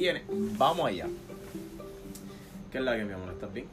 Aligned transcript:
viene, 0.00 0.22
vamos 0.58 0.86
allá. 0.86 1.06
¿Qué 2.72 2.78
es 2.78 2.84
la 2.84 2.96
que 2.96 3.04
mi 3.04 3.12
amor? 3.12 3.30
¿Estás 3.32 3.52
bien? 3.52 3.66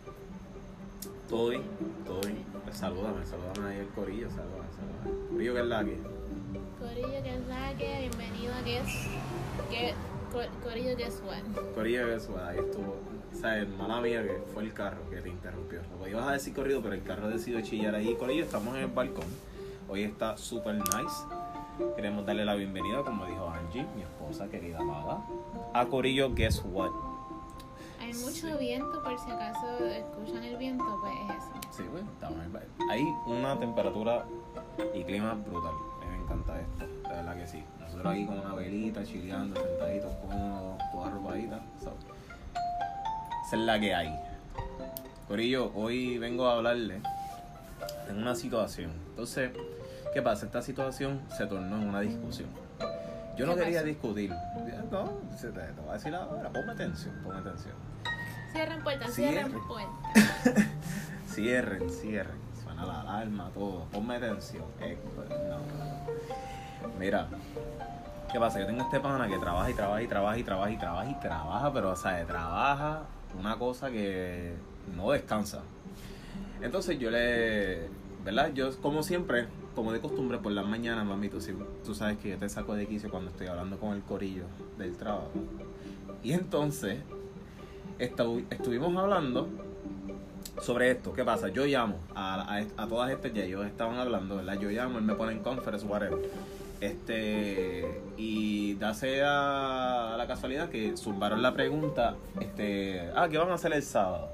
¿Todo 1.30 1.50
bien? 1.50 1.62
¿Todo 2.06 2.22
bien? 2.22 2.44
Pues 2.64 2.78
salúdame, 2.78 3.26
salúdame 3.26 3.70
ahí 3.74 3.80
el 3.80 3.88
corillo, 3.90 4.28
salúdame, 4.30 4.68
salúdame. 4.76 5.28
Corillo, 5.30 5.54
¿qué 5.54 5.60
es 5.62 5.66
la 5.68 5.84
que? 5.86 5.98
Corillo 6.80 7.24
que 7.24 7.34
es 7.36 7.48
la 7.48 7.74
que, 7.78 8.00
bienvenido 8.10 8.54
a 8.54 8.64
que 8.64 8.78
es. 8.78 8.86
Que, 9.70 9.94
co- 10.32 10.68
corillo 10.70 10.96
que 10.98 11.04
es 11.08 11.22
what? 11.26 11.64
Corillo, 11.76 12.14
eso, 12.16 12.38
ahí 12.44 12.58
estuvo. 12.60 12.96
Sea, 13.40 13.66
mala 13.78 14.02
mía 14.02 14.24
que 14.24 14.42
fue 14.54 14.64
el 14.64 14.74
carro 14.74 15.08
que 15.10 15.18
te 15.22 15.30
interrumpió. 15.30 15.80
Lo 16.00 16.08
ibas 16.08 16.28
a 16.28 16.32
decir 16.34 16.54
corrido, 16.54 16.82
pero 16.82 16.96
el 16.96 17.04
carro 17.04 17.30
decidió 17.30 17.62
chillar 17.62 17.94
ahí. 17.96 18.16
Corillo, 18.16 18.44
estamos 18.44 18.76
en 18.76 18.82
el 18.84 18.88
balcón. 18.88 19.26
Hoy 19.90 20.04
está 20.04 20.38
súper 20.38 20.76
nice. 20.76 21.94
Queremos 21.96 22.26
darle 22.26 22.44
la 22.46 22.56
bienvenida, 22.56 23.04
como 23.04 23.26
dijo 23.28 23.47
Angie, 23.68 23.86
mi 23.96 24.02
esposa 24.04 24.48
querida 24.48 24.80
amada, 24.80 25.22
a 25.74 25.86
Corillo 25.86 26.34
Guess 26.34 26.64
What. 26.72 26.92
Hay 28.00 28.14
mucho 28.14 28.32
Sí. 28.48 28.54
viento, 28.60 29.04
por 29.04 29.20
si 29.20 29.30
acaso 29.32 29.86
escuchan 29.86 30.44
el 30.44 30.56
viento, 30.58 30.86
pues 31.02 31.14
es 31.30 31.44
eso. 31.44 31.54
Sí, 31.72 31.84
en 31.84 32.42
el 32.42 32.50
balcón. 32.50 32.90
Hay 32.90 33.04
una 33.26 33.60
temperatura 33.60 34.26
y 34.94 35.04
clima 35.04 35.34
brutal. 35.34 35.74
Me 36.10 36.16
encanta 36.24 36.62
esto, 36.62 36.86
de 36.86 37.10
verdad 37.16 37.36
que 37.36 37.48
sí. 37.48 37.64
Nosotros 37.80 38.14
aquí 38.14 38.26
con 38.26 38.40
una 38.40 38.54
velita, 38.54 39.04
chileando, 39.04 39.60
sentaditos, 39.60 40.16
cómodos, 40.16 40.78
toda 40.94 41.08
arropadita. 41.08 41.60
So, 41.84 41.94
esa 43.48 43.56
es 43.56 43.62
la 43.62 43.80
que 43.80 43.94
hay. 43.94 44.18
Corillo, 45.28 45.72
hoy 45.76 46.18
vengo 46.20 46.48
a 46.48 46.56
hablarle 46.56 47.02
de 48.08 48.14
una 48.14 48.34
situación. 48.36 48.92
Entonces, 49.10 49.52
¿qué 50.14 50.22
pasa? 50.22 50.46
Esta 50.46 50.62
situación 50.62 51.22
se 51.36 51.46
tornó 51.48 51.76
en 51.78 51.90
una 51.90 52.00
discusión. 52.00 52.48
Yo 53.38 53.46
no 53.46 53.54
¿Qué 53.56 53.60
quería 53.62 53.80
pasó? 53.80 53.88
discutir. 53.88 54.34
No, 54.92 55.12
se 55.38 55.48
te, 55.52 55.62
te 55.62 55.82
voy 55.82 55.90
a 55.90 55.94
decir 55.94 56.16
ahora. 56.16 56.50
Ponme 56.50 56.72
atención, 56.72 57.14
ponme 57.24 57.40
atención. 57.40 57.76
Cierren 58.52 58.84
puertas, 58.84 59.14
Cierren. 59.14 59.46
cierren 59.48 59.68
puertas. 59.68 60.66
Cierren, 61.28 61.90
cierren. 61.90 62.38
Suena 62.64 62.86
la 62.86 63.02
alarma, 63.02 63.50
todo. 63.54 63.86
Ponme 63.92 64.16
atención. 64.16 64.64
Eh, 64.82 64.98
pues, 65.16 65.30
no. 65.30 66.90
Mira, 67.00 67.28
¿qué 68.32 68.40
pasa? 68.40 68.60
Yo 68.60 68.66
tengo 68.66 68.82
este 68.84 69.00
pana 69.00 69.28
que 69.28 69.38
trabaja 69.38 69.70
y 69.70 69.74
trabaja 69.74 70.02
y 70.02 70.08
trabaja 70.08 70.38
y 70.40 70.44
trabaja 70.44 70.72
y 70.72 70.78
trabaja 70.78 71.10
y 71.12 71.16
trabaja, 71.20 71.74
pero, 71.74 71.92
o 71.92 71.96
sea, 71.96 72.26
trabaja 72.26 73.02
una 73.38 73.56
cosa 73.58 73.92
que 73.92 74.56
no 74.96 75.12
descansa. 75.12 75.60
Entonces 76.62 76.98
yo 76.98 77.12
le. 77.12 77.88
¿Verdad? 78.28 78.52
Yo, 78.54 78.76
como 78.82 79.04
siempre, 79.04 79.48
como 79.74 79.94
de 79.94 80.02
costumbre, 80.02 80.38
por 80.38 80.52
las 80.52 80.66
mañanas, 80.68 81.06
mamito, 81.06 81.40
si, 81.40 81.54
tú 81.86 81.96
sabes 81.96 82.18
que 82.18 82.32
yo 82.32 82.38
te 82.38 82.50
saco 82.50 82.76
de 82.76 82.86
quicio 82.86 83.10
cuando 83.10 83.32
estoy 83.32 83.48
hablando 83.48 83.78
con 83.78 83.94
el 83.96 84.02
corillo 84.02 84.44
del 84.78 84.98
trabajo. 84.98 85.32
Y 86.24 86.34
entonces, 86.34 86.98
estu- 88.00 88.44
estuvimos 88.50 88.94
hablando 88.98 89.48
sobre 90.62 90.92
esto. 90.92 91.14
¿Qué 91.14 91.24
pasa? 91.24 91.48
Yo 91.48 91.66
llamo 91.66 92.00
a, 92.16 92.58
a, 92.58 92.66
a 92.84 92.88
todas 92.90 93.10
estas, 93.12 93.32
ya 93.34 93.46
ellos 93.46 93.66
estaban 93.66 93.96
hablando, 93.98 94.36
¿verdad? 94.36 94.60
Yo 94.60 94.70
llamo, 94.72 94.98
él 94.98 95.06
me 95.06 95.16
pone 95.16 95.32
en 95.32 95.40
conference, 95.40 95.86
whatever. 95.86 96.20
Este, 96.82 98.02
y 98.18 98.74
dase 98.76 99.24
a 99.24 100.16
la 100.18 100.28
casualidad 100.28 100.68
que 100.68 100.98
zumbaron 100.98 101.42
la 101.42 101.54
pregunta, 101.54 102.18
este, 102.42 103.10
ah, 103.16 103.30
¿qué 103.30 103.38
van 103.38 103.52
a 103.52 103.54
hacer 103.54 103.72
el 103.72 103.84
sábado? 103.84 104.34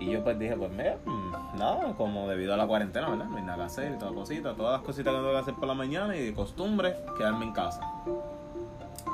Y 0.00 0.06
yo 0.06 0.24
pues 0.24 0.38
dije, 0.38 0.56
pues 0.56 0.70
mira, 0.70 0.96
mm, 1.04 1.58
nada, 1.58 1.92
como 1.96 2.26
debido 2.26 2.54
a 2.54 2.56
la 2.56 2.66
cuarentena, 2.66 3.10
¿verdad? 3.10 3.26
No 3.26 3.36
hay 3.36 3.42
nada 3.42 3.58
que 3.58 3.64
hacer, 3.64 3.98
todas 3.98 4.14
cositas, 4.14 4.56
todas 4.56 4.72
las 4.72 4.82
cositas 4.82 5.12
que 5.12 5.18
tengo 5.18 5.30
que 5.30 5.38
hacer 5.38 5.54
por 5.54 5.68
la 5.68 5.74
mañana 5.74 6.16
y 6.16 6.24
de 6.24 6.34
costumbre, 6.34 6.96
quedarme 7.18 7.44
en 7.44 7.52
casa. 7.52 7.80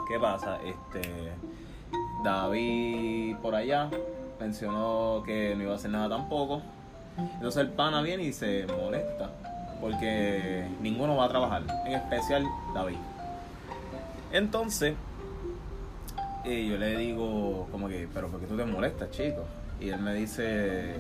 ¿Qué 0.09 0.19
pasa? 0.21 0.59
Este, 0.65 1.33
David 2.23 3.37
por 3.43 3.57
allá 3.57 3.91
mencionó 4.39 5.23
que 5.27 5.55
no 5.57 5.65
iba 5.65 5.73
a 5.73 5.77
hacer 5.77 5.91
nada 5.91 6.09
tampoco. 6.09 6.63
Entonces 7.19 7.63
el 7.63 7.71
pana 7.71 8.01
viene 8.03 8.23
y 8.23 8.33
se 8.33 8.67
molesta 8.67 9.31
porque 9.81 10.69
ninguno 10.81 11.17
va 11.17 11.25
a 11.25 11.29
trabajar, 11.29 11.63
en 11.85 11.93
especial 11.95 12.47
David. 12.75 12.97
Entonces, 14.33 14.95
eh, 16.45 16.67
yo 16.71 16.77
le 16.77 16.97
digo 16.97 17.67
como 17.73 17.89
que, 17.89 18.09
pero 18.13 18.29
¿por 18.29 18.41
qué 18.41 18.47
tú 18.47 18.57
te 18.57 18.65
molestas, 18.65 19.11
chico? 19.11 19.43
Y 19.81 19.91
él 19.91 20.01
me 20.01 20.15
dice 20.15 20.95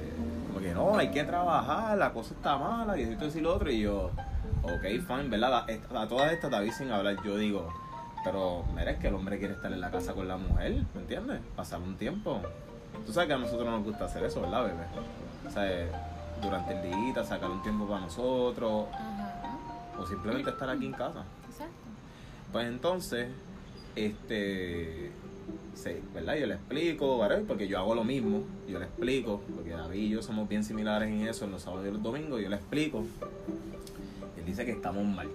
como 0.48 0.60
que 0.60 0.74
no, 0.74 0.96
hay 0.96 1.10
que 1.10 1.24
trabajar, 1.24 1.96
la 1.96 2.12
cosa 2.12 2.34
está 2.34 2.58
mala, 2.58 2.98
y 2.98 3.02
esto 3.02 3.26
y 3.34 3.40
lo 3.40 3.54
otro. 3.54 3.70
Y 3.70 3.80
yo, 3.80 4.10
ok, 4.62 4.82
fine, 5.06 5.28
¿verdad? 5.28 5.66
A, 5.94 6.02
a 6.02 6.08
todas 6.08 6.32
estas 6.32 6.50
David 6.50 6.72
sin 6.72 6.90
hablar, 6.90 7.16
yo 7.24 7.36
digo, 7.36 7.68
pero 8.24 8.64
mira, 8.74 8.90
es 8.90 8.98
que 8.98 9.08
el 9.08 9.14
hombre 9.14 9.38
quiere 9.38 9.54
estar 9.54 9.72
en 9.72 9.80
la 9.80 9.90
casa 9.90 10.12
con 10.12 10.26
la 10.26 10.36
mujer, 10.36 10.82
¿me 10.94 11.00
entiendes? 11.00 11.40
Pasar 11.54 11.80
un 11.80 11.96
tiempo. 11.96 12.40
Tú 13.04 13.12
sabes 13.12 13.28
que 13.28 13.34
a 13.34 13.38
nosotros 13.38 13.64
no 13.66 13.76
nos 13.76 13.84
gusta 13.84 14.06
hacer 14.06 14.24
eso, 14.24 14.40
¿verdad, 14.40 14.64
bebé? 14.64 14.84
O 15.46 15.50
sea, 15.50 15.64
durante 16.42 16.74
el 16.74 16.82
día, 16.82 17.24
sacar 17.24 17.50
un 17.50 17.62
tiempo 17.62 17.86
para 17.86 18.00
nosotros, 18.00 18.86
Ajá. 18.92 19.58
o 19.98 20.06
simplemente 20.06 20.50
estar 20.50 20.68
aquí 20.68 20.86
en 20.86 20.92
casa. 20.92 21.24
Exacto. 21.48 21.74
Pues 22.52 22.66
entonces, 22.66 23.28
este, 23.94 25.12
sí, 25.74 25.90
¿verdad? 26.14 26.36
Yo 26.36 26.46
le 26.46 26.54
explico. 26.54 27.20
Porque 27.46 27.68
yo 27.68 27.78
hago 27.78 27.94
lo 27.94 28.04
mismo, 28.04 28.42
yo 28.68 28.78
le 28.78 28.86
explico, 28.86 29.42
porque 29.54 29.70
David 29.70 30.02
y 30.02 30.08
yo 30.10 30.22
somos 30.22 30.48
bien 30.48 30.64
similares 30.64 31.08
en 31.08 31.26
eso, 31.26 31.44
en 31.44 31.52
los 31.52 31.62
sábados 31.62 31.86
y 31.88 31.92
los 31.92 32.02
domingos, 32.02 32.40
yo 32.40 32.48
le 32.48 32.56
explico. 32.56 33.04
Él 34.36 34.44
dice 34.44 34.64
que 34.64 34.72
estamos 34.72 35.04
mal. 35.04 35.28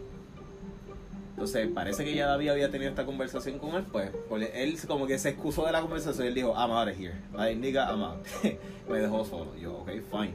Entonces, 1.41 1.69
parece 1.73 2.03
que 2.03 2.13
ya 2.13 2.27
David 2.27 2.49
había 2.49 2.69
tenido 2.69 2.91
esta 2.91 3.03
conversación 3.03 3.57
con 3.57 3.71
él, 3.75 3.83
pues, 3.91 4.11
porque 4.29 4.51
él 4.63 4.77
como 4.87 5.07
que 5.07 5.17
se 5.17 5.29
excusó 5.29 5.65
de 5.65 5.71
la 5.71 5.81
conversación 5.81 6.27
él 6.27 6.35
dijo, 6.35 6.53
I'm 6.53 6.69
out 6.71 6.87
of 6.87 6.99
here. 6.99 7.15
Like, 7.33 7.59
nigga, 7.59 7.89
I'm 7.89 8.03
out. 8.03 8.17
Me 8.89 8.99
dejó 8.99 9.25
solo. 9.25 9.55
Yo, 9.55 9.77
ok, 9.77 9.89
fine. 10.11 10.33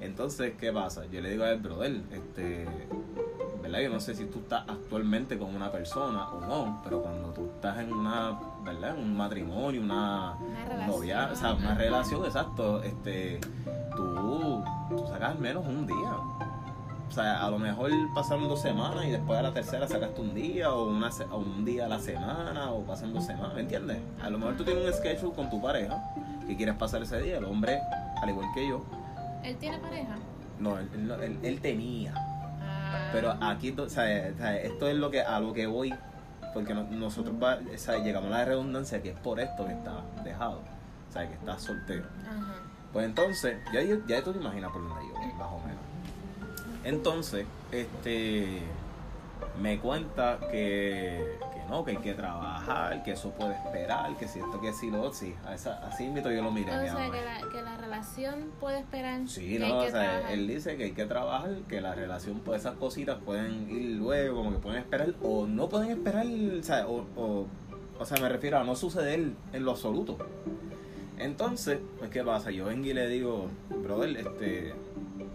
Entonces, 0.00 0.54
¿qué 0.58 0.72
pasa? 0.72 1.06
Yo 1.06 1.20
le 1.20 1.30
digo 1.30 1.44
a 1.44 1.52
él, 1.52 1.60
brother, 1.60 2.02
este, 2.12 2.66
¿verdad? 3.62 3.80
Yo 3.80 3.88
no 3.90 4.00
sé 4.00 4.14
si 4.14 4.24
tú 4.26 4.40
estás 4.40 4.64
actualmente 4.68 5.38
con 5.38 5.54
una 5.54 5.70
persona 5.70 6.30
o 6.30 6.40
no, 6.40 6.80
pero 6.84 7.02
cuando 7.02 7.30
tú 7.32 7.50
estás 7.54 7.78
en 7.78 7.92
una, 7.92 8.38
¿verdad? 8.64 8.96
En 8.96 9.02
un 9.04 9.16
matrimonio, 9.16 9.80
una, 9.80 10.34
Una 10.36 10.64
relación. 10.64 10.86
novia, 10.96 11.28
o 11.32 11.36
sea, 11.36 11.54
una 11.54 11.74
relación, 11.74 12.24
exacto, 12.24 12.82
este, 12.82 13.40
tú, 13.96 14.62
tú 14.88 15.06
sacas 15.08 15.30
al 15.32 15.38
menos 15.38 15.66
un 15.66 15.86
día. 15.86 16.12
O 17.08 17.12
sea, 17.12 17.44
a 17.44 17.50
lo 17.50 17.58
mejor 17.58 17.90
pasaron 18.14 18.46
dos 18.48 18.62
semanas 18.62 19.04
y 19.04 19.10
después 19.10 19.36
a 19.36 19.42
la 19.42 19.52
tercera 19.52 19.88
sacaste 19.88 20.20
un 20.20 20.32
día 20.32 20.72
o, 20.72 20.88
una, 20.88 21.10
o 21.32 21.38
un 21.38 21.64
día 21.64 21.86
a 21.86 21.88
la 21.88 21.98
semana 21.98 22.70
o 22.70 22.84
pasan 22.84 23.12
dos 23.12 23.26
semanas, 23.26 23.54
¿me 23.54 23.62
entiendes? 23.62 23.98
A 24.22 24.30
lo 24.30 24.38
mejor 24.38 24.56
tú 24.56 24.62
tienes 24.64 24.84
un 24.86 24.92
schedule 24.92 25.34
con 25.34 25.50
tu 25.50 25.60
pareja 25.60 26.00
que 26.46 26.56
quieres 26.56 26.76
pasar 26.76 27.02
ese 27.02 27.20
día. 27.20 27.38
El 27.38 27.46
hombre, 27.46 27.80
al 28.22 28.28
igual 28.30 28.46
que 28.54 28.68
yo, 28.68 28.84
¿Él 29.42 29.56
tiene 29.56 29.78
pareja? 29.78 30.14
no, 30.60 30.78
él, 30.78 30.88
él 30.94 31.10
él- 31.22 31.38
él 31.42 31.60
tenía. 31.60 32.14
Ah. 32.16 33.08
Pero 33.12 33.34
aquí, 33.40 33.74
o 33.76 33.88
sea, 33.88 34.08
esto 34.58 34.86
es 34.86 34.94
lo 34.96 35.10
que 35.10 35.22
a 35.22 35.40
lo 35.40 35.52
que 35.52 35.66
voy, 35.66 35.92
porque 36.54 36.74
no- 36.74 36.84
nosotros 36.84 37.34
va- 37.42 37.58
o 37.74 37.78
sea, 37.78 37.98
llegamos 37.98 38.28
a 38.32 38.38
la 38.38 38.44
redundancia 38.44 39.00
que 39.02 39.10
es 39.10 39.18
por 39.18 39.40
esto 39.40 39.66
que 39.66 39.72
está 39.72 40.00
dejado, 40.24 40.60
o 41.08 41.12
sea, 41.12 41.26
que 41.28 41.34
está 41.34 41.58
soltero. 41.58 42.06
Ajá. 42.26 42.54
Pues 42.92 43.06
entonces, 43.06 43.56
ya, 43.72 43.80
ya 43.82 44.22
tú 44.24 44.32
te 44.32 44.38
imaginas 44.40 44.70
por 44.72 44.82
dónde 44.82 45.00
yo 45.08 45.14
más 45.36 45.48
o 45.48 45.58
menos. 45.60 45.80
Entonces, 46.84 47.46
este, 47.70 48.62
me 49.60 49.78
cuenta 49.78 50.38
que, 50.50 51.38
que 51.54 51.62
no, 51.68 51.84
que 51.84 51.92
hay 51.92 51.96
que 51.98 52.14
trabajar, 52.14 52.49
que 53.04 53.12
eso 53.12 53.30
puede 53.30 53.52
esperar, 53.54 54.16
que 54.16 54.28
si 54.28 54.38
esto, 54.38 54.60
que 54.60 54.72
si 54.72 54.90
lo 54.90 55.12
sí, 55.12 55.34
a 55.46 55.54
esa- 55.54 55.78
así 55.86 56.04
invito 56.04 56.30
yo 56.30 56.42
lo 56.42 56.50
miré, 56.52 56.76
O 56.76 56.82
mi 56.82 56.88
sea, 56.88 57.10
que 57.10 57.22
la, 57.22 57.48
que 57.50 57.62
la 57.62 57.76
relación 57.76 58.50
puede 58.60 58.78
esperar. 58.80 59.26
Sí, 59.28 59.58
no, 59.58 59.78
o 59.78 59.82
sea, 59.82 59.90
trabajar. 59.90 60.32
él 60.32 60.46
dice 60.46 60.76
que 60.76 60.84
hay 60.84 60.92
que 60.92 61.06
trabajar, 61.06 61.50
que 61.68 61.80
la 61.80 61.94
relación, 61.94 62.40
pues 62.40 62.60
esas 62.60 62.74
cositas 62.76 63.18
pueden 63.24 63.70
ir 63.70 63.96
luego, 63.96 64.36
como 64.36 64.52
que 64.52 64.58
pueden 64.58 64.78
esperar, 64.80 65.14
o 65.22 65.46
no 65.46 65.68
pueden 65.68 65.90
esperar, 65.90 66.26
o 66.26 66.62
sea, 66.62 66.86
o, 66.86 67.04
o, 67.16 67.46
o 67.98 68.04
sea, 68.04 68.20
me 68.20 68.28
refiero 68.28 68.58
a 68.58 68.64
no 68.64 68.74
suceder 68.76 69.30
en 69.52 69.64
lo 69.64 69.72
absoluto. 69.72 70.18
Entonces, 71.18 71.78
pues, 71.98 72.10
¿qué 72.10 72.22
pasa? 72.24 72.50
Yo 72.50 72.66
vengo 72.66 72.86
y 72.86 72.94
le 72.94 73.08
digo, 73.08 73.48
brother, 73.82 74.16
este, 74.16 74.72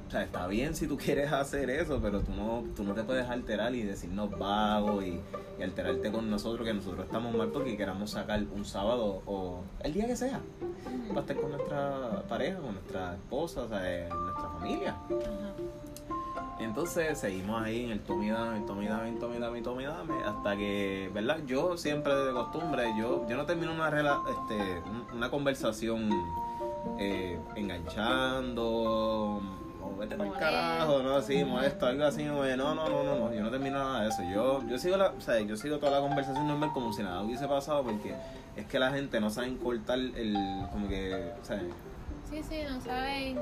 o 0.07 0.11
sea, 0.11 0.23
está 0.23 0.47
bien 0.47 0.75
si 0.75 0.87
tú 0.87 0.97
quieres 1.03 1.31
hacer 1.31 1.69
eso, 1.69 1.99
pero 2.01 2.21
tú 2.21 2.31
no, 2.33 2.63
tú 2.75 2.83
no 2.83 2.93
te 2.93 3.03
puedes 3.03 3.27
alterar 3.29 3.73
y 3.75 3.83
decirnos 3.83 4.29
vago 4.37 5.01
y, 5.01 5.19
y 5.59 5.63
alterarte 5.63 6.11
con 6.11 6.29
nosotros, 6.29 6.65
que 6.67 6.73
nosotros 6.73 7.05
estamos 7.05 7.33
mal 7.35 7.49
porque 7.49 7.75
queramos 7.77 8.11
sacar 8.11 8.43
un 8.53 8.65
sábado 8.65 9.21
o 9.25 9.61
el 9.83 9.93
día 9.93 10.05
que 10.07 10.15
sea 10.15 10.39
para 11.09 11.21
estar 11.21 11.35
con 11.37 11.51
nuestra 11.51 12.23
pareja, 12.29 12.59
con 12.59 12.73
nuestra 12.73 13.13
esposa, 13.15 13.61
o 13.63 13.67
sea, 13.69 13.81
eh, 13.91 14.09
nuestra 14.09 14.49
familia. 14.49 14.95
Entonces 16.59 17.17
seguimos 17.19 17.61
ahí 17.61 17.83
en 17.83 17.91
el 17.91 17.99
Tommy 18.01 18.29
Dame, 18.29 18.57
el 18.59 18.65
Tommy 18.65 18.87
Dame, 18.87 19.09
el 19.09 19.19
Tommy 19.19 19.39
Dame, 19.39 19.57
el 19.57 19.63
Tommy 19.63 19.83
Dame, 19.85 20.13
hasta 20.25 20.55
que, 20.55 21.11
¿verdad? 21.13 21.39
Yo 21.45 21.75
siempre 21.77 22.15
de 22.15 22.31
costumbre, 22.31 22.93
yo, 22.97 23.27
yo 23.27 23.35
no 23.35 23.45
termino 23.45 23.73
una, 23.73 23.91
rela- 23.91 24.21
este, 24.29 24.79
un- 24.89 25.05
una 25.17 25.29
conversación 25.29 26.09
eh, 26.97 27.37
enganchando 27.55 29.41
vete 29.97 30.15
para 30.15 30.29
el 30.29 30.35
carajo, 30.37 31.01
no, 31.03 31.15
así, 31.17 31.43
molesto, 31.43 31.85
algo 31.85 32.05
así, 32.05 32.25
como 32.25 32.43
de, 32.43 32.57
no, 32.57 32.75
no, 32.75 32.89
no, 32.89 33.03
no, 33.03 33.15
no, 33.19 33.33
yo 33.33 33.41
no 33.41 33.49
termino 33.49 33.77
nada 33.77 34.03
de 34.03 34.09
eso. 34.09 34.23
Yo, 34.23 34.67
yo 34.67 34.77
sigo 34.77 34.97
la, 34.97 35.07
o 35.11 35.21
sea, 35.21 35.39
yo 35.39 35.55
sigo 35.57 35.77
toda 35.77 35.93
la 35.93 35.99
conversación 35.99 36.47
normal 36.47 36.71
como 36.73 36.93
si 36.93 37.03
nada 37.03 37.21
hubiese 37.21 37.47
pasado 37.47 37.83
porque 37.83 38.15
es 38.55 38.65
que 38.65 38.79
la 38.79 38.91
gente 38.91 39.19
no 39.19 39.29
sabe 39.29 39.55
cortar 39.57 39.99
el, 39.99 40.35
como 40.71 40.87
que, 40.87 41.33
o 41.41 41.45
sea, 41.45 41.61
Sí, 42.29 42.41
sí, 42.41 42.57
no 42.67 42.81
saben, 42.81 43.39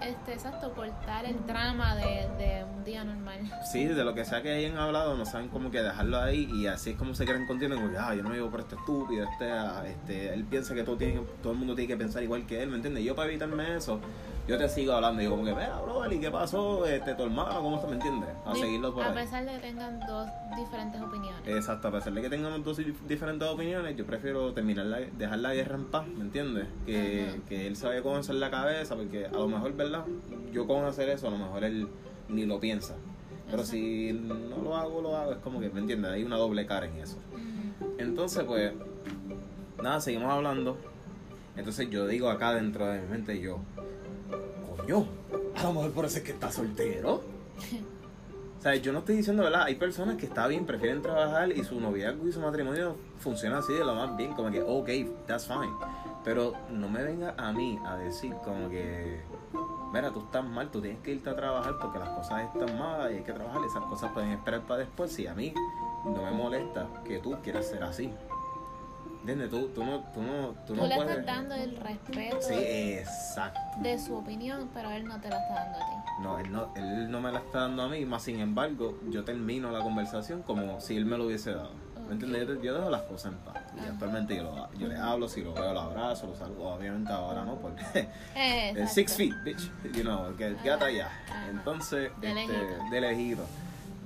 este, 0.00 0.32
exacto, 0.32 0.72
cortar 0.72 1.26
el 1.26 1.46
drama 1.46 1.94
de, 1.96 2.28
de 2.38 2.64
un 2.64 2.82
día 2.82 3.04
normal. 3.04 3.38
sí, 3.70 3.84
de 3.84 4.04
lo 4.04 4.14
que 4.14 4.24
sea 4.24 4.42
que 4.42 4.52
hayan 4.52 4.76
hablado, 4.78 5.16
no 5.16 5.24
saben 5.26 5.48
como 5.48 5.70
que 5.70 5.82
dejarlo 5.82 6.18
ahí 6.18 6.48
y 6.52 6.66
así 6.66 6.90
es 6.90 6.96
como 6.96 7.14
se 7.14 7.24
quieren 7.24 7.46
continuar, 7.46 7.78
como 7.80 7.98
ah, 7.98 8.14
yo 8.14 8.22
no 8.22 8.30
me 8.30 8.36
vivo 8.36 8.50
por 8.50 8.60
este 8.60 8.74
estúpido, 8.74 9.24
este, 9.30 9.52
ah, 9.52 9.84
este, 9.86 10.32
él 10.32 10.44
piensa 10.44 10.74
que 10.74 10.82
todo, 10.82 10.96
tiene, 10.96 11.20
todo 11.42 11.52
el 11.52 11.58
mundo 11.58 11.74
tiene 11.74 11.88
que 11.88 11.96
pensar 11.96 12.22
igual 12.22 12.46
que 12.46 12.62
él, 12.62 12.70
¿me 12.70 12.76
entiendes? 12.76 13.04
Yo 13.04 13.14
para 13.14 13.28
evitarme 13.28 13.76
eso, 13.76 14.00
yo 14.46 14.56
te 14.58 14.68
sigo 14.68 14.92
hablando 14.92 15.20
y 15.20 15.24
digo 15.24 15.36
como 15.36 15.46
que, 15.46 15.54
mira, 15.54 15.80
bro, 15.80 16.12
¿y 16.12 16.18
qué 16.20 16.30
pasó? 16.30 16.86
Este, 16.86 17.14
tu 17.14 17.24
hermano, 17.24 17.60
¿cómo 17.62 17.76
está? 17.76 17.88
¿Me 17.88 17.94
entiendes? 17.94 18.28
A 18.44 18.54
seguirlo 18.54 18.94
por 18.94 19.02
a 19.04 19.08
ahí. 19.08 19.14
pesar 19.14 19.44
de 19.44 19.52
que 19.52 19.60
tengan 19.60 20.00
dos 20.06 20.28
diferentes 20.56 21.00
opiniones. 21.00 21.40
Exacto, 21.46 21.88
a 21.88 21.90
pesar 21.92 22.12
de 22.12 22.22
que 22.22 22.30
tengamos 22.30 22.64
dos 22.64 22.78
dif- 22.78 23.00
diferentes 23.08 23.48
opiniones, 23.48 23.96
yo 23.96 24.06
prefiero 24.06 24.52
terminar 24.52 24.86
la, 24.86 24.98
dejar 25.00 25.38
la 25.40 25.54
guerra 25.54 25.74
en 25.76 25.84
paz, 25.86 26.06
¿me 26.06 26.20
entiendes? 26.22 26.66
Que, 26.86 27.40
que 27.48 27.66
él 27.66 27.76
se 27.76 28.00
con 28.02 28.20
eso 28.20 28.32
en 28.32 28.40
la 28.40 28.50
cabeza, 28.50 28.94
porque 28.94 29.26
a 29.26 29.30
lo 29.32 29.48
mejor, 29.48 29.72
¿verdad? 29.74 30.04
Yo 30.52 30.66
con 30.66 30.84
hacer 30.84 31.08
eso, 31.08 31.28
a 31.28 31.30
lo 31.30 31.38
mejor 31.38 31.64
él 31.64 31.88
ni 32.28 32.44
lo 32.46 32.60
piensa. 32.60 32.94
Pero 33.46 33.58
Exacto. 33.62 33.72
si 33.78 34.12
no 34.12 34.56
lo 34.62 34.76
hago, 34.76 35.00
lo 35.00 35.16
hago, 35.16 35.32
es 35.32 35.38
como 35.38 35.60
que, 35.60 35.70
¿me 35.70 35.80
entiendes? 35.80 36.10
Hay 36.12 36.24
una 36.24 36.36
doble 36.36 36.66
cara 36.66 36.86
en 36.86 36.96
eso. 36.98 37.16
Entonces, 37.98 38.42
pues, 38.44 38.72
nada, 39.82 40.00
seguimos 40.00 40.32
hablando. 40.32 40.76
Entonces 41.56 41.88
yo 41.90 42.06
digo 42.06 42.28
acá 42.28 42.54
dentro 42.54 42.86
de 42.86 43.00
mi 43.00 43.06
mente, 43.08 43.40
yo, 43.40 43.60
coño, 44.76 45.06
a 45.56 45.62
lo 45.64 45.72
mejor 45.72 45.92
por 45.92 46.04
eso 46.04 46.18
es 46.18 46.24
que 46.24 46.32
está 46.32 46.50
soltero. 46.50 47.22
O 48.58 48.62
sea, 48.62 48.74
yo 48.76 48.92
no 48.92 49.00
estoy 49.00 49.16
diciendo, 49.16 49.44
¿verdad? 49.44 49.62
Hay 49.64 49.76
personas 49.76 50.16
que 50.16 50.26
está 50.26 50.46
bien, 50.46 50.66
prefieren 50.66 51.02
trabajar 51.02 51.52
y 51.52 51.62
su 51.62 51.80
noviazgo 51.80 52.26
y 52.26 52.32
su 52.32 52.40
matrimonio 52.40 52.96
funciona 53.18 53.58
así 53.58 53.72
de 53.72 53.84
lo 53.84 53.94
más 53.94 54.16
bien, 54.16 54.32
como 54.32 54.50
que, 54.50 54.62
ok, 54.62 54.88
that's 55.26 55.46
fine. 55.46 55.72
Pero 56.24 56.54
no 56.70 56.88
me 56.88 57.02
venga 57.04 57.34
a 57.36 57.52
mí 57.52 57.78
a 57.86 57.96
decir 57.96 58.34
como 58.44 58.68
que, 58.68 59.20
mira, 59.92 60.10
tú 60.10 60.20
estás 60.20 60.44
mal, 60.44 60.70
tú 60.70 60.80
tienes 60.80 61.00
que 61.00 61.12
irte 61.12 61.30
a 61.30 61.36
trabajar 61.36 61.78
porque 61.78 61.98
las 61.98 62.08
cosas 62.08 62.48
están 62.52 62.76
malas 62.78 63.12
y 63.12 63.16
hay 63.16 63.22
que 63.22 63.32
trabajar 63.32 63.60
y 63.62 63.66
esas 63.66 63.84
cosas 63.84 64.10
pueden 64.12 64.32
esperar 64.32 64.62
para 64.62 64.80
después. 64.80 65.12
Si 65.12 65.26
a 65.26 65.34
mí 65.34 65.54
no 66.04 66.22
me 66.22 66.30
molesta 66.32 66.88
que 67.04 67.18
tú 67.18 67.36
quieras 67.42 67.66
ser 67.66 67.84
así. 67.84 68.10
¿Entiendes? 69.28 69.50
Tú, 69.50 69.68
tú 69.74 69.84
no, 69.84 70.00
tú 70.14 70.22
no, 70.22 70.48
tú 70.66 70.74
Tú 70.74 70.76
no 70.76 70.86
le 70.86 70.94
puedes... 70.94 71.18
estás 71.18 71.26
dando 71.26 71.54
el 71.56 71.76
respeto 71.76 72.40
Sí, 72.40 72.54
exacto. 72.54 73.58
de 73.82 73.98
su 73.98 74.14
opinión, 74.16 74.70
pero 74.72 74.90
él 74.90 75.04
no 75.04 75.20
te 75.20 75.28
la 75.28 75.36
está 75.40 75.54
dando 75.54 75.78
a 75.78 75.80
ti. 75.80 76.22
No 76.22 76.38
él, 76.38 76.52
no, 76.52 76.72
él 76.76 77.10
no 77.10 77.20
me 77.20 77.32
la 77.32 77.40
está 77.40 77.60
dando 77.62 77.82
a 77.82 77.88
mí, 77.88 78.04
más 78.04 78.22
sin 78.22 78.38
embargo, 78.38 78.98
yo 79.10 79.24
termino 79.24 79.72
la 79.72 79.80
conversación 79.82 80.42
como 80.42 80.80
si 80.80 80.96
él 80.96 81.06
me 81.06 81.18
lo 81.18 81.26
hubiese 81.26 81.52
dado. 81.52 81.72
¿Me 82.06 82.12
entiendes? 82.12 82.46
Yo, 82.46 82.62
yo 82.62 82.74
dejo 82.74 82.88
las 82.88 83.02
cosas 83.02 83.32
en 83.32 83.38
paz. 83.38 83.56
Y 83.76 83.80
Ajá. 83.80 83.88
actualmente 83.90 84.36
yo, 84.36 84.44
lo- 84.44 84.72
yo 84.78 84.86
le 84.86 84.96
hablo, 84.96 85.28
si 85.28 85.42
lo 85.42 85.52
veo, 85.54 85.72
lo 85.74 85.80
abrazo, 85.80 86.28
lo 86.28 86.36
saludo. 86.36 86.68
Obviamente 86.68 87.10
ahora 87.12 87.44
no, 87.44 87.56
porque 87.56 87.82
el 88.36 88.76
exacto. 88.78 88.94
six 88.94 89.16
feet, 89.16 89.34
bitch. 89.44 89.70
You 89.92 90.02
know, 90.02 90.36
que 90.36 90.54
quédate 90.62 90.84
allá. 90.84 91.10
Entonces, 91.50 92.12
De 92.20 92.28
este, 92.28 92.52
lejito. 92.52 92.90
de 92.92 93.00
lejito. 93.00 93.42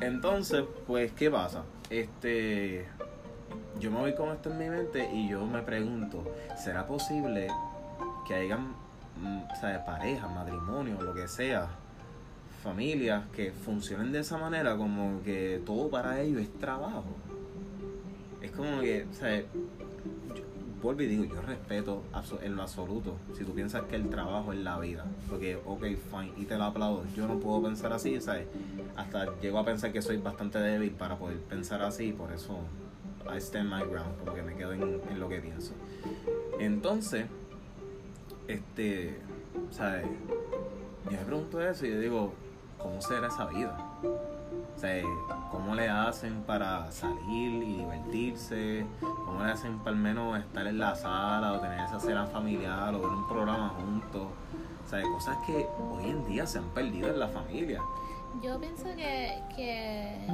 Entonces, 0.01 0.65
pues, 0.87 1.13
¿qué 1.13 1.31
pasa? 1.31 1.63
Este. 1.91 2.89
Yo 3.79 3.91
me 3.91 3.99
voy 3.99 4.15
con 4.15 4.31
esto 4.31 4.51
en 4.51 4.59
mi 4.59 4.69
mente 4.69 5.11
y 5.13 5.29
yo 5.29 5.47
me 5.47 5.63
pregunto, 5.63 6.25
¿será 6.57 6.87
posible 6.87 7.49
que 8.27 8.35
hayan, 8.35 8.75
mm, 9.21 9.41
sea, 9.59 9.85
parejas, 9.85 10.31
matrimonios, 10.31 11.03
lo 11.03 11.15
que 11.15 11.27
sea, 11.29 11.69
familias 12.63 13.25
que 13.35 13.53
funcionen 13.53 14.13
de 14.13 14.19
esa 14.19 14.37
manera, 14.37 14.77
como 14.77 15.23
que 15.23 15.63
todo 15.65 15.89
para 15.89 16.21
ellos 16.21 16.43
es 16.43 16.53
trabajo? 16.59 17.17
Es 18.43 18.51
como 18.51 18.81
que, 18.81 19.07
sea, 19.13 19.41
yo 19.41 19.47
vuelvo 20.83 21.03
y 21.03 21.07
digo, 21.07 21.25
yo 21.25 21.41
respeto 21.43 22.03
en 22.43 22.57
lo 22.57 22.63
absoluto. 22.63 23.17
Si 23.37 23.45
tú 23.45 23.55
piensas 23.55 23.85
que 23.85 23.97
el 23.97 24.11
trabajo 24.11 24.53
es 24.53 24.59
la 24.59 24.79
vida, 24.79 25.05
porque, 25.29 25.59
ok, 25.65 25.85
fine, 26.11 26.33
y 26.37 26.45
te 26.45 26.57
lo 26.57 26.65
aplaudo. 26.65 27.05
Yo 27.15 27.27
no 27.27 27.39
puedo 27.39 27.63
pensar 27.63 27.93
así, 27.93 28.21
¿sabes? 28.21 28.47
Hasta 28.97 29.39
llego 29.41 29.59
a 29.59 29.65
pensar 29.65 29.93
que 29.93 30.03
soy 30.03 30.19
bastante 30.19 30.59
débil 30.59 30.91
para 30.91 31.17
poder 31.17 31.39
pensar 31.39 31.83
así, 31.83 32.13
por 32.13 32.33
eso 32.33 32.59
I 33.29 33.39
stand 33.39 33.69
my 33.69 33.83
ground, 33.83 34.19
como 34.19 34.35
que 34.35 34.43
me 34.43 34.55
quedo 34.55 34.73
en, 34.73 34.83
en 34.83 35.21
lo 35.21 35.29
que 35.29 35.41
pienso. 35.41 35.73
Entonces, 36.59 37.27
este, 38.49 39.19
¿sabes? 39.71 40.07
Yo 41.05 41.13
me 41.13 41.19
pregunto 41.19 41.61
eso 41.61 41.87
y 41.87 41.91
yo 41.91 42.01
digo, 42.01 42.33
¿cómo 42.79 43.01
será 43.01 43.29
esa 43.29 43.47
vida? 43.47 43.77
O 44.03 44.79
sea, 44.79 45.03
¿cómo 45.51 45.75
le 45.75 45.89
hacen 45.89 46.43
para 46.43 46.91
salir 46.91 47.63
y 47.63 47.77
divertirse? 47.79 48.87
¿Cómo 49.01 49.45
le 49.45 49.53
hacen 49.53 49.79
para 49.79 49.91
al 49.91 49.97
menos 49.97 50.39
estar 50.39 50.67
en 50.67 50.79
la 50.79 50.95
sala 50.95 51.53
o 51.53 51.61
tener 51.61 51.81
esa 51.81 52.01
cena 52.01 52.27
familiar 52.27 52.95
o 52.95 53.01
ver 53.01 53.11
un 53.11 53.29
programa 53.29 53.75
juntos? 53.81 54.29
O 54.85 54.89
sea, 54.89 55.03
cosas 55.03 55.37
que 55.47 55.67
hoy 55.93 56.11
en 56.11 56.27
día 56.27 56.47
se 56.47 56.59
han 56.59 56.69
perdido 56.71 57.09
en 57.09 57.21
la 57.21 57.29
familia. 57.29 57.81
Yo 58.43 58.59
pienso 58.59 58.85
que, 58.97 59.43
que 59.55 60.27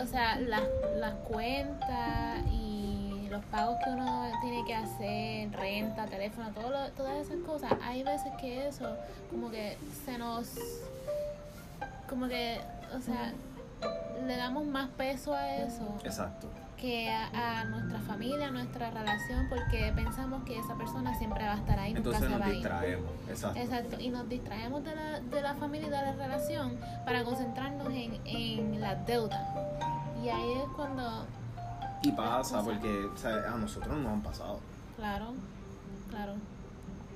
o 0.00 0.06
sea, 0.06 0.36
las, 0.40 0.62
las 0.96 1.14
cuentas 1.28 2.40
y 2.52 3.26
los 3.30 3.44
pagos 3.46 3.76
que 3.84 3.90
uno 3.90 4.26
tiene 4.42 4.64
que 4.66 4.74
hacer, 4.74 5.50
renta, 5.52 6.06
teléfono, 6.06 6.50
todo 6.52 6.70
lo- 6.70 6.88
todas 6.90 7.16
esas 7.26 7.38
cosas, 7.44 7.72
hay 7.84 8.02
veces 8.02 8.32
que 8.40 8.68
eso 8.68 8.96
como 9.30 9.50
que 9.50 9.76
se 10.04 10.16
nos, 10.18 10.54
como 12.08 12.26
que, 12.28 12.60
o 12.96 13.00
sea, 13.00 13.32
damos 14.48 14.66
más 14.66 14.88
peso 14.90 15.34
a 15.34 15.56
eso 15.56 15.94
Exacto. 16.04 16.48
que 16.76 17.10
a, 17.10 17.60
a 17.60 17.64
nuestra 17.64 17.98
familia, 18.00 18.48
a 18.48 18.50
nuestra 18.50 18.90
relación, 18.90 19.46
porque 19.48 19.92
pensamos 19.94 20.44
que 20.44 20.58
esa 20.58 20.74
persona 20.76 21.16
siempre 21.18 21.44
va 21.44 21.52
a 21.54 21.56
estar 21.56 21.78
ahí, 21.78 21.92
nunca 21.94 22.10
Entonces 22.10 22.24
se 22.24 22.30
nos 22.30 22.40
va 22.40 22.46
a 22.46 22.48
ir. 22.50 22.54
distraemos. 22.56 23.10
Exacto. 23.28 23.58
Exacto, 23.60 23.96
y 24.00 24.08
nos 24.10 24.28
distraemos 24.28 24.84
de 24.84 24.94
la, 24.94 25.20
de 25.20 25.42
la 25.42 25.54
familia 25.54 25.88
y 25.88 25.90
de 25.90 25.96
la 25.96 26.12
relación 26.12 26.78
para 27.04 27.24
concentrarnos 27.24 27.88
en, 27.92 28.20
en 28.24 28.80
la 28.80 28.94
deuda. 28.94 29.38
Y 30.24 30.28
ahí 30.28 30.52
es 30.52 30.68
cuando, 30.76 31.26
Y 32.02 32.12
pasa 32.12 32.62
porque 32.62 33.08
a 33.24 33.56
nosotros 33.56 33.96
nos 33.98 34.12
han 34.12 34.22
pasado. 34.22 34.60
claro, 34.96 35.34
claro, 36.10 36.34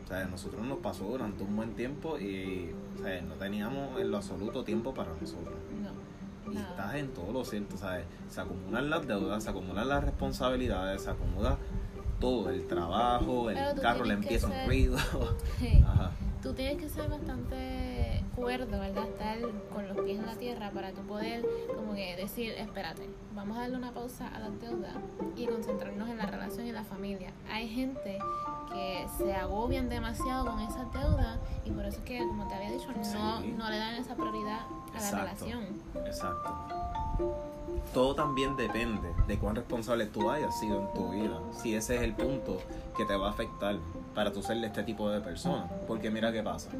O 0.04 0.08
sea, 0.08 0.18
a 0.20 0.24
nosotros 0.26 0.60
nos 0.66 0.78
pasó 0.78 1.04
durante 1.04 1.42
un 1.44 1.54
buen 1.56 1.74
tiempo 1.74 2.18
y 2.18 2.74
o 2.98 3.02
sea, 3.02 3.20
no 3.22 3.34
teníamos 3.34 3.98
en 4.00 4.10
lo 4.10 4.16
absoluto 4.18 4.64
tiempo 4.64 4.92
para 4.92 5.10
nosotros. 5.20 5.54
Y 6.52 6.56
estás 6.58 6.94
en 6.94 7.08
todo 7.14 7.32
lo 7.32 7.44
cierto, 7.44 7.76
¿sabes? 7.76 8.04
Se 8.28 8.40
acumulan 8.40 8.90
las 8.90 9.06
deudas, 9.06 9.42
se 9.44 9.50
acumulan 9.50 9.88
las 9.88 10.04
responsabilidades, 10.04 11.02
se 11.02 11.10
acumula 11.10 11.56
todo, 12.20 12.50
el 12.50 12.66
trabajo, 12.66 13.50
el 13.50 13.56
Pero 13.56 13.80
carro 13.82 14.04
le 14.04 14.14
empieza 14.14 14.46
un 14.46 14.66
ruido. 14.66 14.96
Sí. 15.58 15.82
Ajá. 15.86 16.10
Tú 16.42 16.52
tienes 16.54 16.76
que 16.78 16.88
ser 16.88 17.08
bastante 17.08 18.24
cuerdo, 18.34 18.80
¿verdad? 18.80 19.04
Estar 19.04 19.38
con 19.72 19.86
los 19.86 19.96
pies 20.04 20.18
en 20.18 20.26
la 20.26 20.34
tierra 20.34 20.70
para 20.72 20.90
tú 20.90 21.02
poder 21.02 21.44
como 21.76 21.94
que 21.94 22.16
decir, 22.16 22.52
espérate, 22.58 23.08
vamos 23.32 23.56
a 23.56 23.60
darle 23.60 23.76
una 23.76 23.92
pausa 23.92 24.26
a 24.26 24.40
la 24.40 24.50
deuda 24.50 24.92
y 25.36 25.46
concentrarnos 25.46 26.08
en 26.08 26.16
la 26.18 26.26
relación 26.26 26.66
y 26.66 26.72
la 26.72 26.82
familia. 26.82 27.30
Hay 27.48 27.68
gente 27.68 28.18
que 28.72 29.06
se 29.18 29.32
agobian 29.34 29.88
demasiado 29.88 30.46
con 30.46 30.58
esa 30.60 30.84
deuda 30.86 31.38
y 31.64 31.70
por 31.70 31.84
eso 31.84 31.98
es 31.98 32.04
que, 32.04 32.18
como 32.18 32.48
te 32.48 32.54
había 32.56 32.72
dicho, 32.72 32.88
no, 32.92 33.04
Sí. 33.04 33.54
no 33.56 33.70
le 33.70 33.78
dan 33.78 33.94
esa 33.94 34.16
prioridad 34.16 34.62
a 34.94 35.00
la 35.00 35.06
Exacto. 35.06 35.44
relación. 35.44 35.66
Exacto. 36.06 36.54
Todo 37.94 38.14
también 38.14 38.56
depende 38.56 39.08
de 39.26 39.38
cuán 39.38 39.54
responsable 39.56 40.06
tú 40.06 40.30
hayas 40.30 40.58
sido 40.58 40.80
en 40.80 40.92
tu 40.94 41.10
vida. 41.10 41.38
Si 41.52 41.74
ese 41.74 41.96
es 41.96 42.02
el 42.02 42.14
punto 42.14 42.60
que 42.96 43.04
te 43.04 43.14
va 43.16 43.28
a 43.28 43.30
afectar 43.30 43.76
para 44.14 44.32
tú 44.32 44.42
ser 44.42 44.62
este 44.64 44.82
tipo 44.82 45.10
de 45.10 45.20
persona. 45.20 45.66
Porque 45.86 46.10
mira 46.10 46.32
qué 46.32 46.42
pasa. 46.42 46.70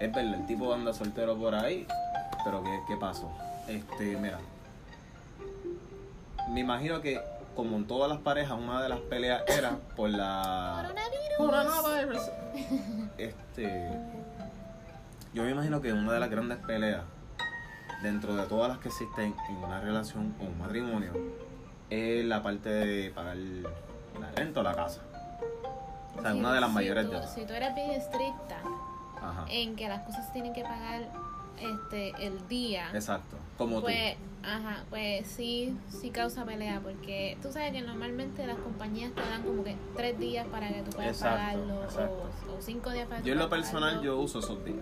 Es 0.00 0.12
verdad, 0.12 0.34
el 0.34 0.46
tipo 0.46 0.72
anda 0.74 0.92
soltero 0.92 1.36
por 1.36 1.54
ahí, 1.54 1.86
pero 2.44 2.62
¿qué, 2.62 2.80
qué 2.88 2.96
pasó? 2.96 3.30
Este, 3.68 4.16
mira. 4.16 4.38
Me 6.50 6.60
imagino 6.60 7.00
que, 7.00 7.20
como 7.54 7.76
en 7.76 7.86
todas 7.86 8.08
las 8.08 8.18
parejas, 8.18 8.58
una 8.58 8.82
de 8.82 8.88
las 8.88 9.00
peleas 9.00 9.42
era 9.48 9.76
por 9.96 10.10
la. 10.10 10.82
Coronavirus. 11.38 11.38
Coronavirus. 11.38 12.22
Este. 13.18 13.90
Yo 15.36 15.42
me 15.42 15.50
imagino 15.50 15.82
que 15.82 15.92
una 15.92 16.14
de 16.14 16.18
las 16.20 16.30
grandes 16.30 16.56
peleas 16.66 17.02
dentro 18.02 18.34
de 18.34 18.46
todas 18.46 18.70
las 18.70 18.78
que 18.78 18.88
existen 18.88 19.34
en 19.50 19.56
una 19.56 19.82
relación 19.82 20.34
o 20.40 20.44
un 20.44 20.58
matrimonio 20.58 21.12
es 21.90 22.24
la 22.24 22.42
parte 22.42 22.70
de 22.70 23.10
pagar 23.10 23.36
la 23.36 24.30
renta 24.34 24.60
o 24.60 24.62
la 24.62 24.74
casa. 24.74 25.02
O 26.16 26.22
sea, 26.22 26.32
Sí, 26.32 26.38
una 26.38 26.54
de 26.54 26.60
las 26.62 26.70
si 26.70 26.74
mayores 26.74 27.04
tú- 27.04 27.10
deudas. 27.12 27.34
Si 27.34 27.44
tú 27.44 27.52
eres 27.52 27.74
bien 27.74 27.90
estricta 27.90 28.60
Ajá. 29.20 29.44
en 29.50 29.76
que 29.76 29.86
las 29.90 30.04
cosas 30.04 30.32
tienen 30.32 30.54
que 30.54 30.62
pagar 30.62 31.02
este 31.60 32.12
el 32.26 32.48
día, 32.48 32.88
Exacto. 32.94 33.36
Como 33.58 33.82
pues, 33.82 34.16
ajá, 34.42 34.84
pues 34.88 35.26
sí, 35.26 35.76
sí 35.90 36.08
causa 36.08 36.46
pelea, 36.46 36.80
porque 36.82 37.36
tú 37.42 37.52
sabes 37.52 37.72
que 37.72 37.82
normalmente 37.82 38.46
las 38.46 38.56
compañías 38.56 39.12
te 39.14 39.20
dan 39.20 39.42
como 39.42 39.64
que 39.64 39.76
tres 39.96 40.18
días 40.18 40.46
para 40.46 40.68
que 40.68 40.80
tú 40.80 40.92
puedas 40.92 41.10
Exacto, 41.16 41.36
pagarlo, 41.38 41.84
exacto. 41.84 42.30
O, 42.54 42.56
o 42.56 42.62
cinco 42.62 42.90
días 42.90 43.06
para 43.06 43.20
que 43.20 43.26
Yo 43.26 43.34
en 43.34 43.38
lo 43.38 43.50
personal 43.50 43.90
pagarlo. 43.96 44.02
yo 44.02 44.18
uso 44.18 44.38
esos 44.38 44.64
días. 44.64 44.78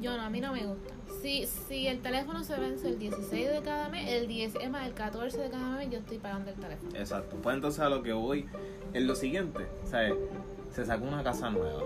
Yo 0.00 0.16
no, 0.16 0.22
a 0.22 0.30
mí 0.30 0.40
no 0.40 0.52
me 0.52 0.64
gusta. 0.64 0.94
Si, 1.20 1.46
si 1.46 1.86
el 1.86 2.00
teléfono 2.00 2.42
se 2.42 2.58
vence 2.58 2.88
el 2.88 2.98
16 2.98 3.50
de 3.50 3.60
cada 3.62 3.88
mes, 3.90 4.08
el 4.08 4.26
10, 4.26 4.54
es 4.56 4.70
más, 4.70 4.86
el 4.86 4.94
14 4.94 5.38
de 5.38 5.50
cada 5.50 5.76
mes, 5.76 5.90
yo 5.90 5.98
estoy 5.98 6.18
pagando 6.18 6.50
el 6.50 6.56
teléfono. 6.56 6.90
Exacto. 6.96 7.36
Pues 7.42 7.56
entonces 7.56 7.80
a 7.80 7.88
lo 7.90 8.02
que 8.02 8.12
voy 8.12 8.48
es 8.94 9.02
lo 9.02 9.14
siguiente. 9.14 9.66
¿Sabes? 9.84 10.14
Se 10.74 10.86
sacó 10.86 11.04
una 11.04 11.22
casa 11.22 11.50
nueva. 11.50 11.82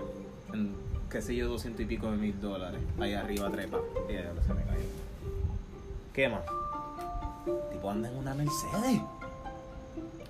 En, 0.53 0.75
qué 1.09 1.21
sé 1.21 1.35
yo, 1.35 1.49
doscientos 1.49 1.81
y 1.81 1.85
pico 1.85 2.09
de 2.09 2.17
mil 2.17 2.39
dólares. 2.39 2.79
Ahí 2.99 3.13
arriba 3.13 3.49
trepa. 3.49 3.79
Y 4.09 4.13
ya 4.13 4.33
se 4.41 4.53
me 4.53 4.63
cayó. 4.63 4.83
¿Qué 6.13 6.29
más? 6.29 6.41
El 7.45 7.69
tipo 7.73 7.91
anda 7.91 8.09
en 8.09 8.15
una 8.15 8.33
Mercedes. 8.33 9.01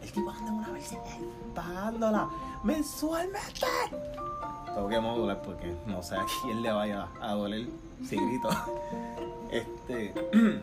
El 0.01 0.11
tipo 0.11 0.31
anda 0.31 0.47
en 0.47 0.53
una 0.53 0.67
Mercedes. 0.69 1.03
Pagándola 1.53 2.29
mensualmente. 2.63 3.67
Tengo 4.75 4.89
que 4.89 4.99
modular 4.99 5.41
porque 5.41 5.73
no 5.87 6.03
sé 6.03 6.15
a 6.15 6.25
quién 6.43 6.61
le 6.61 6.71
vaya 6.71 7.07
a 7.21 7.31
doler 7.31 7.67
si 8.07 8.17
grito. 8.17 8.49
Este. 9.51 10.13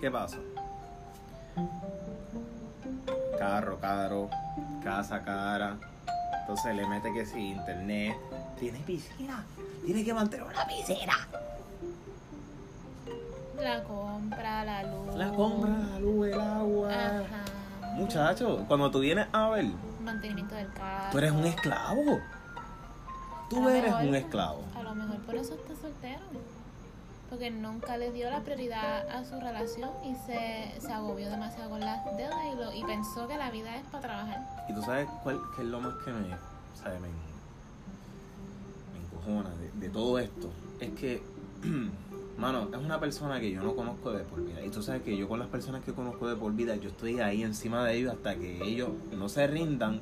¿Qué 0.00 0.10
pasa? 0.10 0.38
Carro 3.38 3.78
caro, 3.78 4.28
casa 4.82 5.22
cara. 5.22 5.76
Entonces 6.40 6.74
le 6.74 6.86
mete 6.88 7.12
que 7.12 7.24
si 7.24 7.50
internet. 7.50 8.16
Tiene 8.58 8.78
piscina. 8.80 9.44
Tiene 9.84 10.02
que 10.04 10.12
mantener 10.12 10.46
una 10.46 10.66
piscina. 10.66 11.28
La 13.60 13.84
compra, 13.84 14.64
la 14.64 14.82
luz. 14.82 15.14
La 15.14 15.30
compra, 15.30 15.70
la 15.70 15.98
luz, 16.00 16.26
el 16.28 16.40
agua. 16.40 16.90
Ajá. 16.92 17.92
Muchacho, 17.94 18.64
cuando 18.66 18.90
tú 18.90 19.00
vienes 19.00 19.28
a 19.32 19.50
ver, 19.50 19.66
Mantenimiento 20.02 20.54
del 20.54 20.72
carro. 20.72 21.10
tú 21.12 21.18
eres 21.18 21.30
un 21.30 21.44
esclavo. 21.44 22.20
Tú 23.50 23.68
eres 23.68 23.90
mejor- 23.92 24.06
un 24.08 24.14
esclavo. 24.14 24.64
A 24.76 24.82
lo 24.82 24.94
mejor 24.94 25.16
por 25.18 25.34
eso 25.34 25.54
está 25.54 25.74
soltero. 25.76 26.20
Porque 27.28 27.50
nunca 27.50 27.96
le 27.96 28.10
dio 28.10 28.28
la 28.30 28.40
prioridad 28.40 29.08
a 29.08 29.24
su 29.24 29.38
relación 29.38 29.90
y 30.04 30.14
se, 30.26 30.80
se 30.80 30.92
agobió 30.92 31.30
demasiado 31.30 31.70
con 31.70 31.80
las 31.80 32.04
deudas 32.16 32.38
y, 32.52 32.56
lo, 32.56 32.74
y 32.74 32.82
pensó 32.84 33.28
que 33.28 33.36
la 33.36 33.50
vida 33.52 33.76
es 33.76 33.84
para 33.86 34.00
trabajar. 34.02 34.64
Y 34.68 34.74
tú 34.74 34.82
sabes 34.82 35.08
cuál 35.22 35.40
qué 35.54 35.62
es 35.62 35.68
lo 35.68 35.80
más 35.80 35.94
que 36.04 36.10
me, 36.10 36.26
sabe, 36.74 36.98
me, 36.98 37.08
me 38.92 38.98
encojona 39.06 39.50
de, 39.56 39.70
de 39.78 39.88
todo 39.90 40.18
esto. 40.18 40.50
Es 40.80 40.90
que, 40.98 41.22
mano, 42.36 42.68
es 42.72 42.78
una 42.84 42.98
persona 42.98 43.38
que 43.38 43.52
yo 43.52 43.62
no 43.62 43.76
conozco 43.76 44.10
de 44.10 44.24
por 44.24 44.44
vida. 44.44 44.64
Y 44.64 44.70
tú 44.70 44.82
sabes 44.82 45.02
que 45.02 45.16
yo 45.16 45.28
con 45.28 45.38
las 45.38 45.48
personas 45.48 45.84
que 45.84 45.92
conozco 45.92 46.26
de 46.28 46.34
por 46.34 46.52
vida, 46.52 46.74
yo 46.76 46.88
estoy 46.90 47.20
ahí 47.20 47.44
encima 47.44 47.84
de 47.84 47.96
ellos 47.96 48.12
hasta 48.12 48.34
que 48.34 48.60
ellos 48.64 48.88
no 49.16 49.28
se 49.28 49.46
rindan 49.46 50.00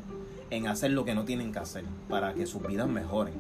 en 0.51 0.67
hacer 0.69 0.91
lo 0.93 1.05
que 1.05 1.15
no 1.15 1.25
tienen 1.25 1.53
que 1.53 1.59
hacer 1.59 1.85
para 2.09 2.35
que 2.35 2.47
sus 2.47 2.67
vidas 2.67 2.89
mejoren. 2.89 3.35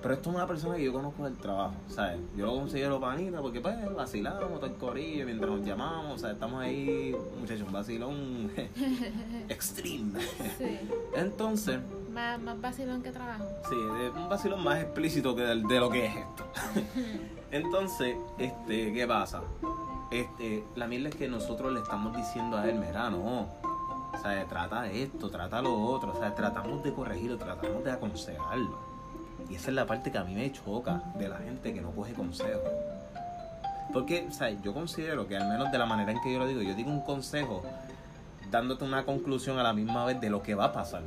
Pero 0.00 0.14
esto 0.14 0.30
es 0.30 0.36
una 0.36 0.46
persona 0.46 0.76
que 0.76 0.84
yo 0.84 0.92
conozco 0.92 1.24
del 1.24 1.36
trabajo, 1.36 1.74
¿sabes? 1.88 2.20
Yo 2.36 2.46
lo 2.46 2.54
conseguí 2.54 2.84
los 2.84 3.00
panitas 3.00 3.40
porque 3.40 3.60
pues 3.60 3.74
vacilamos, 3.96 4.60
todo 4.60 4.66
el 4.66 4.74
corillo, 4.74 5.24
mientras 5.24 5.50
nos 5.50 5.66
llamamos, 5.66 6.14
o 6.14 6.18
sea, 6.18 6.30
estamos 6.30 6.62
ahí, 6.62 7.16
muchachos, 7.40 7.66
un 7.66 7.72
vacilón 7.72 8.50
extreme. 9.48 10.20
Sí. 10.56 10.78
Entonces, 11.16 11.80
Más, 12.12 12.40
más 12.40 12.60
vacilón 12.60 13.02
que 13.02 13.10
trabajo. 13.10 13.44
sí, 13.68 13.74
es 14.04 14.14
un 14.14 14.28
vacilón 14.28 14.62
más 14.62 14.80
explícito 14.80 15.34
que 15.34 15.42
de, 15.42 15.56
lo 15.56 15.90
que 15.90 16.06
es 16.06 16.16
esto. 16.16 16.44
Entonces, 17.50 18.16
este, 18.38 18.92
¿qué 18.92 19.06
pasa? 19.06 19.42
Este, 20.12 20.62
la 20.76 20.86
mierda 20.86 21.08
es 21.08 21.16
que 21.16 21.28
nosotros 21.28 21.72
le 21.72 21.80
estamos 21.80 22.16
diciendo 22.16 22.56
a 22.56 22.68
él, 22.68 22.78
mira, 22.78 23.10
no, 23.10 23.48
o 24.18 24.22
sea, 24.22 24.44
trata 24.46 24.90
esto, 24.90 25.30
trata 25.30 25.62
lo 25.62 25.80
otro, 25.80 26.12
o 26.12 26.18
sea, 26.18 26.34
tratamos 26.34 26.82
de 26.82 26.92
corregirlo, 26.92 27.38
tratamos 27.38 27.84
de 27.84 27.92
aconsejarlo. 27.92 28.78
Y 29.48 29.54
esa 29.54 29.68
es 29.68 29.74
la 29.74 29.86
parte 29.86 30.10
que 30.10 30.18
a 30.18 30.24
mí 30.24 30.34
me 30.34 30.50
choca 30.52 31.02
de 31.16 31.28
la 31.28 31.38
gente 31.38 31.72
que 31.72 31.80
no 31.80 31.92
coge 31.92 32.14
consejo. 32.14 32.62
Porque, 33.92 34.26
o 34.28 34.32
sea, 34.32 34.50
yo 34.50 34.74
considero 34.74 35.28
que 35.28 35.36
al 35.36 35.48
menos 35.48 35.70
de 35.70 35.78
la 35.78 35.86
manera 35.86 36.10
en 36.12 36.20
que 36.20 36.32
yo 36.32 36.38
lo 36.40 36.46
digo, 36.46 36.62
yo 36.62 36.74
digo 36.74 36.90
un 36.90 37.00
consejo 37.02 37.62
dándote 38.50 38.84
una 38.84 39.04
conclusión 39.04 39.58
a 39.58 39.62
la 39.62 39.72
misma 39.72 40.04
vez 40.04 40.20
de 40.20 40.30
lo 40.30 40.42
que 40.42 40.54
va 40.54 40.66
a 40.66 40.72
pasar. 40.72 41.02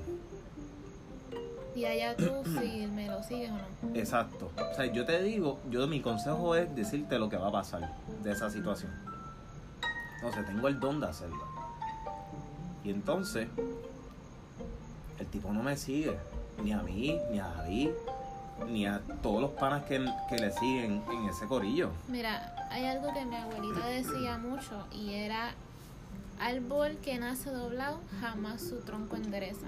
Y 1.75 1.85
allá 1.85 2.15
tú 2.17 2.29
si 2.45 2.87
me 2.87 3.07
lo 3.07 3.21
sigues 3.23 3.51
o 3.51 3.87
no. 3.87 3.95
Exacto. 3.95 4.51
O 4.71 4.73
sea, 4.73 4.85
yo 4.85 5.05
te 5.05 5.21
digo, 5.21 5.59
yo 5.69 5.85
mi 5.87 6.01
consejo 6.01 6.55
es 6.55 6.73
decirte 6.75 7.19
lo 7.19 7.27
que 7.29 7.35
va 7.35 7.49
a 7.49 7.51
pasar 7.51 7.93
de 8.23 8.31
esa 8.31 8.49
situación. 8.49 8.91
Entonces, 10.15 10.45
tengo 10.45 10.67
el 10.67 10.79
don 10.79 10.99
de 10.99 11.07
hacerlo. 11.07 11.50
Y 12.83 12.89
entonces, 12.89 13.47
el 15.19 15.27
tipo 15.27 15.51
no 15.53 15.63
me 15.63 15.77
sigue. 15.77 16.17
Ni 16.63 16.73
a 16.73 16.81
mí, 16.81 17.17
ni 17.31 17.39
a 17.39 17.47
David, 17.47 17.89
ni 18.67 18.85
a 18.85 19.01
todos 19.21 19.41
los 19.41 19.51
panas 19.51 19.83
que, 19.85 20.03
que 20.29 20.37
le 20.37 20.51
siguen 20.51 21.03
en 21.11 21.29
ese 21.29 21.45
corillo. 21.45 21.89
Mira, 22.07 22.55
hay 22.69 22.85
algo 22.85 23.13
que 23.13 23.25
mi 23.25 23.35
abuelita 23.35 23.87
decía 23.87 24.37
mucho 24.37 24.85
y 24.91 25.13
era 25.13 25.53
árbol 26.39 26.97
que 27.03 27.17
nace 27.17 27.51
doblado 27.51 27.99
jamás 28.19 28.61
su 28.61 28.77
tronco 28.77 29.15
endereza. 29.15 29.67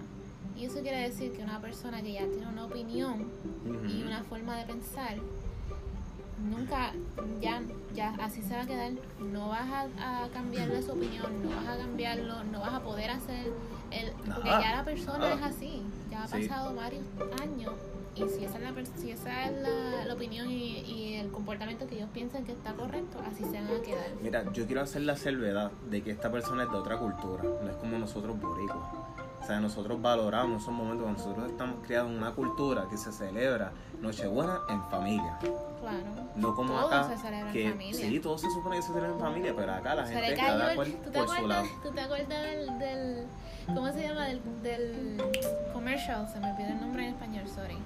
Y 0.56 0.66
eso 0.66 0.82
quiere 0.82 1.10
decir 1.10 1.34
que 1.34 1.44
una 1.44 1.60
persona 1.60 2.02
que 2.02 2.14
ya 2.14 2.28
tiene 2.28 2.48
una 2.48 2.66
opinión 2.66 3.28
y 3.90 4.04
una 4.04 4.24
forma 4.24 4.56
de 4.58 4.66
pensar 4.66 5.18
nunca 6.44 6.92
ya 7.42 7.62
ya 7.96 8.14
así 8.22 8.42
se 8.42 8.56
va 8.56 8.62
a 8.64 8.66
quedar 8.66 8.92
no 9.20 9.50
vas 9.50 9.68
a, 10.00 10.24
a 10.26 10.28
cambiarle 10.30 10.82
su 10.82 10.92
opinión 10.92 11.44
no 11.44 11.50
vas 11.56 11.68
a 11.68 11.78
cambiarlo 11.78 12.44
no 12.46 12.60
vas 12.60 12.74
a 12.74 12.80
poder 12.82 13.10
hacer 13.12 13.52
el 13.92 14.12
porque 14.12 14.50
ya 14.50 14.76
la 14.76 14.84
persona 14.84 15.18
nada. 15.20 15.36
es 15.36 15.42
así 15.44 15.82
ya 16.12 16.24
ha 16.24 16.28
Sí. 16.28 16.48
pasado 16.48 16.76
varios 16.76 17.04
años 17.42 17.74
y 18.16 18.22
si 18.30 18.46
esa 18.46 18.58
es 18.58 18.62
la 18.62 18.74
si 19.02 19.12
esa 19.12 19.46
es 19.46 19.62
la, 19.62 20.06
la 20.06 20.14
opinión 20.14 20.50
y, 20.52 20.80
y 20.82 21.14
el 21.16 21.32
comportamiento 21.32 21.88
que 21.88 21.96
ellos 21.96 22.10
piensan 22.14 22.44
que 22.46 22.52
está 22.52 22.74
correcto 22.74 23.20
así 23.28 23.44
se 23.44 23.54
van 23.62 23.68
a 23.80 23.82
quedar 23.84 24.08
Mira, 24.22 24.44
yo 24.54 24.66
quiero 24.68 24.82
hacer 24.82 25.02
la 25.04 25.16
salvedad 25.16 25.72
de 25.90 26.04
que 26.04 26.12
esta 26.12 26.32
persona 26.32 26.64
es 26.64 26.72
de 26.72 26.78
otra 26.78 26.98
cultura, 27.00 27.44
no 27.44 27.70
es 27.70 27.76
como 27.78 27.98
nosotros 27.98 28.40
boricuas. 28.40 28.78
O 29.44 29.46
sea, 29.46 29.60
nosotros 29.60 30.02
valoramos 30.02 30.62
esos 30.62 30.74
momentos 30.74 31.04
cuando 31.04 31.22
nosotros 31.22 31.52
estamos 31.52 31.76
criados 31.84 32.10
en 32.10 32.18
una 32.18 32.32
cultura 32.32 32.88
que 32.90 32.96
se 32.98 33.12
celebra 33.12 33.74
Nochebuena 34.00 34.60
en 34.70 34.82
familia. 34.86 35.38
claro 35.40 35.98
No 36.36 36.56
como 36.56 36.74
Todo 36.74 36.88
acá, 36.88 37.10
se 37.10 37.18
celebra 37.18 37.48
en 37.48 37.54
que 37.54 37.70
familia. 37.72 38.00
sí, 38.00 38.20
todo 38.22 38.38
se 38.38 38.50
supone 38.52 38.78
que 38.78 38.82
se 38.84 38.88
celebra 38.90 39.10
en 39.10 39.20
familia, 39.20 39.54
pero 39.56 39.74
acá 39.74 39.96
la 39.96 40.08
Se 40.08 40.14
gente 40.14 40.36
cada 40.36 40.76
cual 40.76 40.92
¿tú 41.04 41.12
te 41.12 41.20
por 41.20 41.28
su 41.28 41.48
lado. 41.48 41.62
acuerdas, 41.62 41.84
¿tú 41.84 41.92
te 41.92 42.02
acuerdas 42.02 42.30
del, 42.30 42.80
del 42.80 43.28
¿cómo 43.68 43.92
se 43.92 44.02
llama? 44.08 44.26
Del, 44.28 44.42
del 44.64 45.24
commercial, 45.74 46.28
se 46.32 46.40
me 46.40 46.52
olvidó 46.52 46.70
el 46.70 46.80
nombre 46.82 47.04
en 47.08 47.14
español, 47.14 47.44
sorry, 47.50 47.78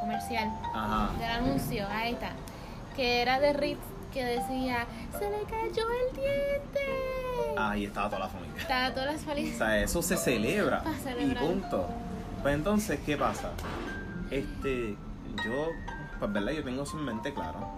comercial, 0.00 0.50
Ajá. 0.74 1.10
del 1.18 1.30
anuncio, 1.30 1.86
ahí 1.90 2.12
está, 2.14 2.30
que 2.96 3.20
era 3.20 3.38
de 3.38 3.52
Ritz, 3.52 3.80
que 4.14 4.24
decía, 4.24 4.86
se 5.18 5.28
le 5.30 5.42
cayó 5.44 5.84
el 5.90 6.16
diente. 6.16 6.80
Ahí 7.56 7.84
estaba 7.84 8.08
toda 8.08 8.20
la 8.20 8.28
familia. 8.28 8.54
Estaba 8.60 8.90
todas 8.94 9.12
las 9.14 9.22
O 9.22 9.26
felices. 9.26 9.58
sea, 9.58 9.82
eso 9.82 10.02
se 10.02 10.16
celebra. 10.18 10.82
Y 11.20 11.34
punto. 11.34 11.86
Pues 12.42 12.54
entonces, 12.54 13.00
¿qué 13.04 13.16
pasa? 13.16 13.50
Este, 14.30 14.96
yo, 15.44 15.66
pues 16.18 16.32
verdad, 16.32 16.52
yo 16.52 16.64
tengo 16.64 16.82
eso 16.82 16.98
en 16.98 17.04
mente 17.04 17.32
claro. 17.34 17.68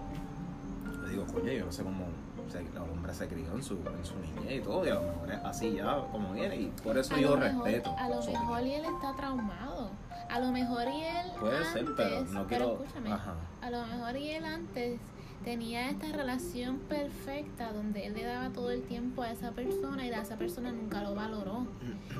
Yo 1.01 1.07
digo, 1.07 1.25
coño, 1.27 1.51
yo 1.51 1.65
no 1.65 1.71
sé 1.71 1.83
cómo 1.83 2.05
o 2.05 2.57
el 2.57 2.77
hombre 2.77 3.11
se 3.13 3.27
crió 3.27 3.51
en 3.53 3.63
su, 3.63 3.73
en 3.73 4.05
su 4.05 4.13
niñez 4.19 4.59
y 4.59 4.61
todo, 4.61 4.85
y 4.85 4.89
a 4.89 4.93
lo 4.95 5.01
mejor 5.01 5.31
es 5.31 5.39
así 5.43 5.73
ya 5.73 5.97
como 6.11 6.31
viene, 6.31 6.55
y 6.55 6.65
por 6.83 6.95
eso 6.97 7.15
A 7.15 7.19
yo 7.19 7.35
mejor- 7.35 7.63
respeto. 7.65 7.95
A 7.97 8.07
lo 8.07 8.21
mejor 8.23 8.61
y 8.65 8.73
él 8.75 8.85
está 8.85 9.13
traumado. 9.15 9.89
A 10.29 10.39
lo 10.39 10.51
mejor 10.51 10.87
y 10.87 11.01
él 11.03 11.31
Puede 11.39 11.57
antes, 11.57 11.73
ser, 11.73 11.85
pero 11.97 12.21
no 12.25 12.45
quiero. 12.47 12.79
escúchame, 12.83 13.11
Ajá. 13.11 13.33
A 13.61 13.69
lo 13.71 13.85
mejor 13.87 14.15
y 14.17 14.29
él 14.29 14.45
antes 14.45 14.99
tenía 15.43 15.89
esta 15.89 16.07
relación 16.11 16.79
perfecta 16.79 17.71
donde 17.71 18.05
él 18.07 18.13
le 18.15 18.23
daba 18.23 18.49
todo 18.49 18.71
el 18.71 18.81
tiempo 18.83 19.21
a 19.21 19.31
esa 19.31 19.51
persona 19.51 20.05
y 20.05 20.09
esa 20.09 20.37
persona 20.37 20.71
nunca 20.71 21.01
lo 21.03 21.15
valoró. 21.15 21.67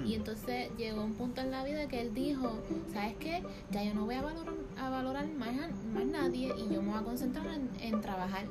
Y 0.05 0.15
entonces 0.15 0.69
llegó 0.77 1.03
un 1.03 1.13
punto 1.13 1.41
en 1.41 1.51
la 1.51 1.63
vida 1.63 1.87
que 1.87 2.01
él 2.01 2.13
dijo, 2.13 2.59
¿sabes 2.93 3.15
qué? 3.19 3.43
Ya 3.71 3.83
yo 3.83 3.93
no 3.93 4.05
voy 4.05 4.15
a 4.15 4.21
valorar, 4.21 4.53
a 4.77 4.89
valorar 4.89 5.27
más 5.27 5.49
a 5.49 5.69
más 5.93 6.05
nadie 6.05 6.53
y 6.57 6.73
yo 6.73 6.81
me 6.81 6.89
voy 6.89 6.99
a 6.99 7.03
concentrar 7.03 7.47
en, 7.47 7.69
en 7.79 8.01
trabajar. 8.01 8.45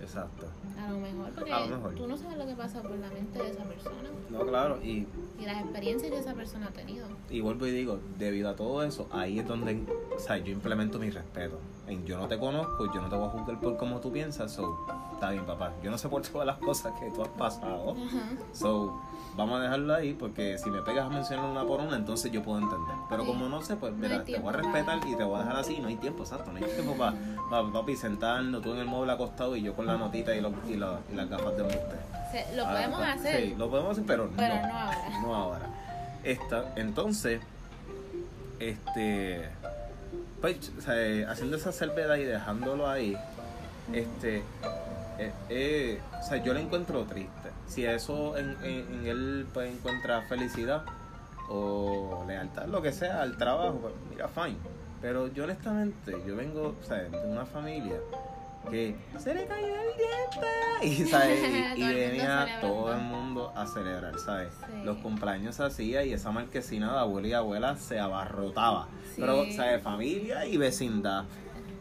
Exacto. 0.00 0.46
A 0.78 0.90
lo 0.90 0.98
mejor, 0.98 1.30
porque 1.34 1.52
A 1.52 1.60
lo 1.60 1.76
mejor. 1.76 1.94
tú 1.94 2.06
no 2.06 2.16
sabes 2.16 2.38
lo 2.38 2.46
que 2.46 2.54
pasa 2.54 2.80
por 2.82 2.96
la 2.98 3.08
mente 3.08 3.42
de 3.42 3.50
esa 3.50 3.64
persona 3.64 3.96
No, 4.30 4.46
claro, 4.46 4.78
y 4.82 5.06
y 5.40 5.44
las 5.46 5.62
experiencias 5.62 6.10
que 6.10 6.18
esa 6.18 6.34
persona 6.34 6.66
ha 6.66 6.70
tenido. 6.72 7.06
Y 7.30 7.40
vuelvo 7.40 7.66
y 7.66 7.70
digo, 7.70 7.98
debido 8.18 8.48
a 8.50 8.56
todo 8.56 8.82
eso, 8.82 9.06
ahí 9.12 9.38
es 9.38 9.46
donde 9.46 9.80
o 10.16 10.18
sea, 10.18 10.36
yo 10.38 10.52
implemento 10.52 10.98
mi 10.98 11.10
respeto. 11.10 11.58
En 11.86 12.04
yo 12.04 12.18
no 12.18 12.28
te 12.28 12.38
conozco, 12.38 12.92
yo 12.92 13.00
no 13.00 13.08
te 13.08 13.16
voy 13.16 13.26
a 13.26 13.30
juzgar 13.30 13.60
por 13.60 13.76
cómo 13.76 14.00
tú 14.00 14.12
piensas, 14.12 14.52
so, 14.52 14.78
está 15.14 15.30
bien 15.30 15.46
papá. 15.46 15.72
Yo 15.82 15.90
no 15.90 15.96
sé 15.98 16.08
por 16.08 16.22
todas 16.22 16.46
las 16.46 16.58
cosas 16.58 16.92
que 17.00 17.10
tú 17.10 17.22
has 17.22 17.28
pasado, 17.28 17.92
Ajá. 17.92 18.28
so, 18.52 19.00
vamos 19.36 19.58
a 19.60 19.62
dejarlo 19.62 19.94
ahí 19.94 20.12
porque 20.14 20.58
si 20.58 20.68
me 20.70 20.82
pegas 20.82 21.06
a 21.06 21.08
mencionar 21.08 21.48
una 21.50 21.64
por 21.64 21.80
una, 21.80 21.96
entonces 21.96 22.30
yo 22.32 22.42
puedo 22.42 22.58
entender. 22.58 22.94
Pero 23.08 23.22
Sí. 23.22 23.28
como 23.28 23.48
no 23.48 23.62
sé, 23.62 23.76
pues 23.76 23.92
mira, 23.94 24.22
te 24.24 24.32
voy 24.32 24.40
a 24.40 24.52
para- 24.52 24.58
respetar 24.62 24.98
y 25.08 25.14
te 25.16 25.22
voy 25.24 25.36
a 25.36 25.38
dejar 25.44 25.56
así, 25.56 25.78
no 25.80 25.88
hay 25.88 25.96
tiempo, 25.96 26.24
exacto, 26.24 26.50
no 26.52 26.58
hay 26.58 26.64
tiempo 26.64 26.92
para 26.94 27.12
papi 27.50 27.96
sentarnos, 27.96 28.62
tú 28.62 28.72
en 28.74 28.78
el 28.80 28.86
mueble 28.86 29.12
acostado 29.12 29.56
y 29.56 29.62
yo 29.62 29.74
con 29.74 29.86
la 29.86 29.96
notita 29.96 30.34
y, 30.34 30.40
lo- 30.40 30.52
y, 30.68 30.74
la- 30.76 31.00
y 31.10 31.14
las 31.14 31.28
gafas 31.28 31.56
de 31.56 31.62
embuste. 31.62 31.96
Lo 32.56 32.66
Ah, 32.66 32.70
podemos 32.72 32.98
pues, 32.98 33.10
hacer, 33.16 33.40
Sí, 33.42 33.54
lo 33.56 33.70
podemos 33.70 33.92
hacer, 33.92 34.04
pero, 34.06 34.30
pero 34.36 34.54
no. 34.56 34.66
no 34.68 34.74
ahora. 34.78 35.08
No 35.22 35.34
ahora. 35.34 35.66
Esta, 36.24 36.64
entonces, 36.76 37.40
este, 38.60 39.48
pues, 40.40 40.72
o 40.78 40.80
sea, 40.82 41.30
haciendo 41.30 41.56
esa 41.56 41.72
salvedad 41.72 42.16
y 42.16 42.24
dejándolo 42.24 42.88
ahí, 42.88 43.16
este, 43.92 44.42
eh, 45.18 45.32
eh, 45.48 46.00
o 46.20 46.22
sea, 46.22 46.36
yo 46.42 46.52
lo 46.52 46.60
encuentro 46.60 47.04
triste. 47.04 47.50
Si 47.66 47.84
eso 47.84 48.36
en, 48.36 48.56
en, 48.62 48.86
en 49.00 49.06
él 49.06 49.46
pues 49.52 49.72
encuentra 49.74 50.22
felicidad 50.22 50.82
o 51.48 52.24
lealtad, 52.26 52.66
lo 52.66 52.82
que 52.82 52.92
sea, 52.92 53.22
al 53.22 53.36
trabajo, 53.36 53.78
pues 53.80 53.94
mira, 54.10 54.28
fine. 54.28 54.56
Pero 55.00 55.28
yo 55.28 55.44
honestamente, 55.44 56.16
yo 56.26 56.34
vengo, 56.36 56.74
o 56.80 56.84
sea, 56.84 56.98
de 56.98 57.26
una 57.26 57.46
familia 57.46 57.96
que 58.70 58.96
se 59.18 59.32
le 59.34 59.46
cayó 59.46 59.66
el 59.66 59.96
diente 59.96 61.02
y, 61.02 61.06
¿sabes? 61.10 61.40
y, 61.76 61.82
venía 61.82 62.58
todo 62.60 62.92
el 62.92 63.00
mundo 63.00 63.52
a 63.56 63.66
celebrar, 63.66 64.18
¿sabes? 64.18 64.52
Sí. 64.66 64.82
Los 64.84 64.98
cumpleaños 64.98 65.54
se 65.54 65.62
hacía 65.64 66.04
y 66.04 66.12
esa 66.12 66.30
marquesina 66.32 66.92
de 66.92 66.98
abuela 66.98 67.28
y 67.28 67.32
abuela 67.32 67.76
se 67.76 67.98
abarrotaba. 68.00 68.88
Pero, 69.16 69.44
Sí. 69.44 69.52
¿sabes? 69.52 69.82
Familia 69.82 70.44
y 70.46 70.56
vecindad. 70.56 71.24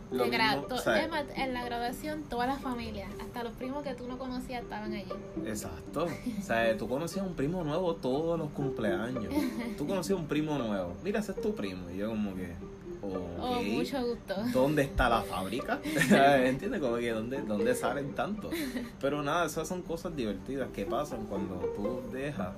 Lo 0.09 0.25
mismo, 0.25 0.61
to- 0.69 0.77
¿sabes? 0.77 1.03
es 1.03 1.09
más, 1.09 1.25
en 1.35 1.53
la 1.53 1.65
graduación, 1.65 2.23
todas 2.29 2.47
las 2.47 2.61
familias, 2.61 3.09
hasta 3.19 3.43
los 3.43 3.51
primos 3.53 3.83
que 3.83 3.93
tú 3.93 4.07
no 4.07 4.17
conocías, 4.17 4.63
estaban 4.63 4.93
allí. 4.93 5.11
Exacto. 5.45 6.05
O 6.05 6.41
sea, 6.41 6.77
tú 6.77 6.87
conocías 6.87 7.25
un 7.25 7.33
primo 7.33 7.61
nuevo 7.65 7.95
todos 7.95 8.39
los 8.39 8.49
cumpleaños. 8.51 9.25
Tú 9.77 9.85
conocías 9.85 10.17
un 10.17 10.27
primo 10.27 10.57
nuevo. 10.57 10.95
Mira, 11.03 11.19
ese 11.19 11.33
es 11.33 11.41
tu 11.41 11.53
primo. 11.53 11.89
Y 11.89 11.97
yo 11.97 12.07
como 12.09 12.33
que... 12.35 12.55
Oh, 13.01 13.57
ok, 13.59 13.63
mucho 13.67 14.05
gusto. 14.05 14.35
¿Dónde 14.53 14.81
está 14.83 15.07
la 15.09 15.21
fábrica? 15.21 15.79
¿Entiendes? 16.43 16.81
Como 16.81 16.95
que 16.97 17.11
¿dónde, 17.11 17.41
¿dónde 17.41 17.75
salen 17.75 18.13
tantos? 18.13 18.53
Pero 18.99 19.21
nada, 19.23 19.45
esas 19.45 19.67
son 19.67 19.81
cosas 19.83 20.15
divertidas 20.15 20.69
que 20.73 20.85
pasan 20.85 21.25
cuando 21.27 21.55
tú 21.75 22.01
dejas 22.11 22.49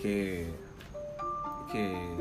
que... 0.00 0.52
que 1.72 2.16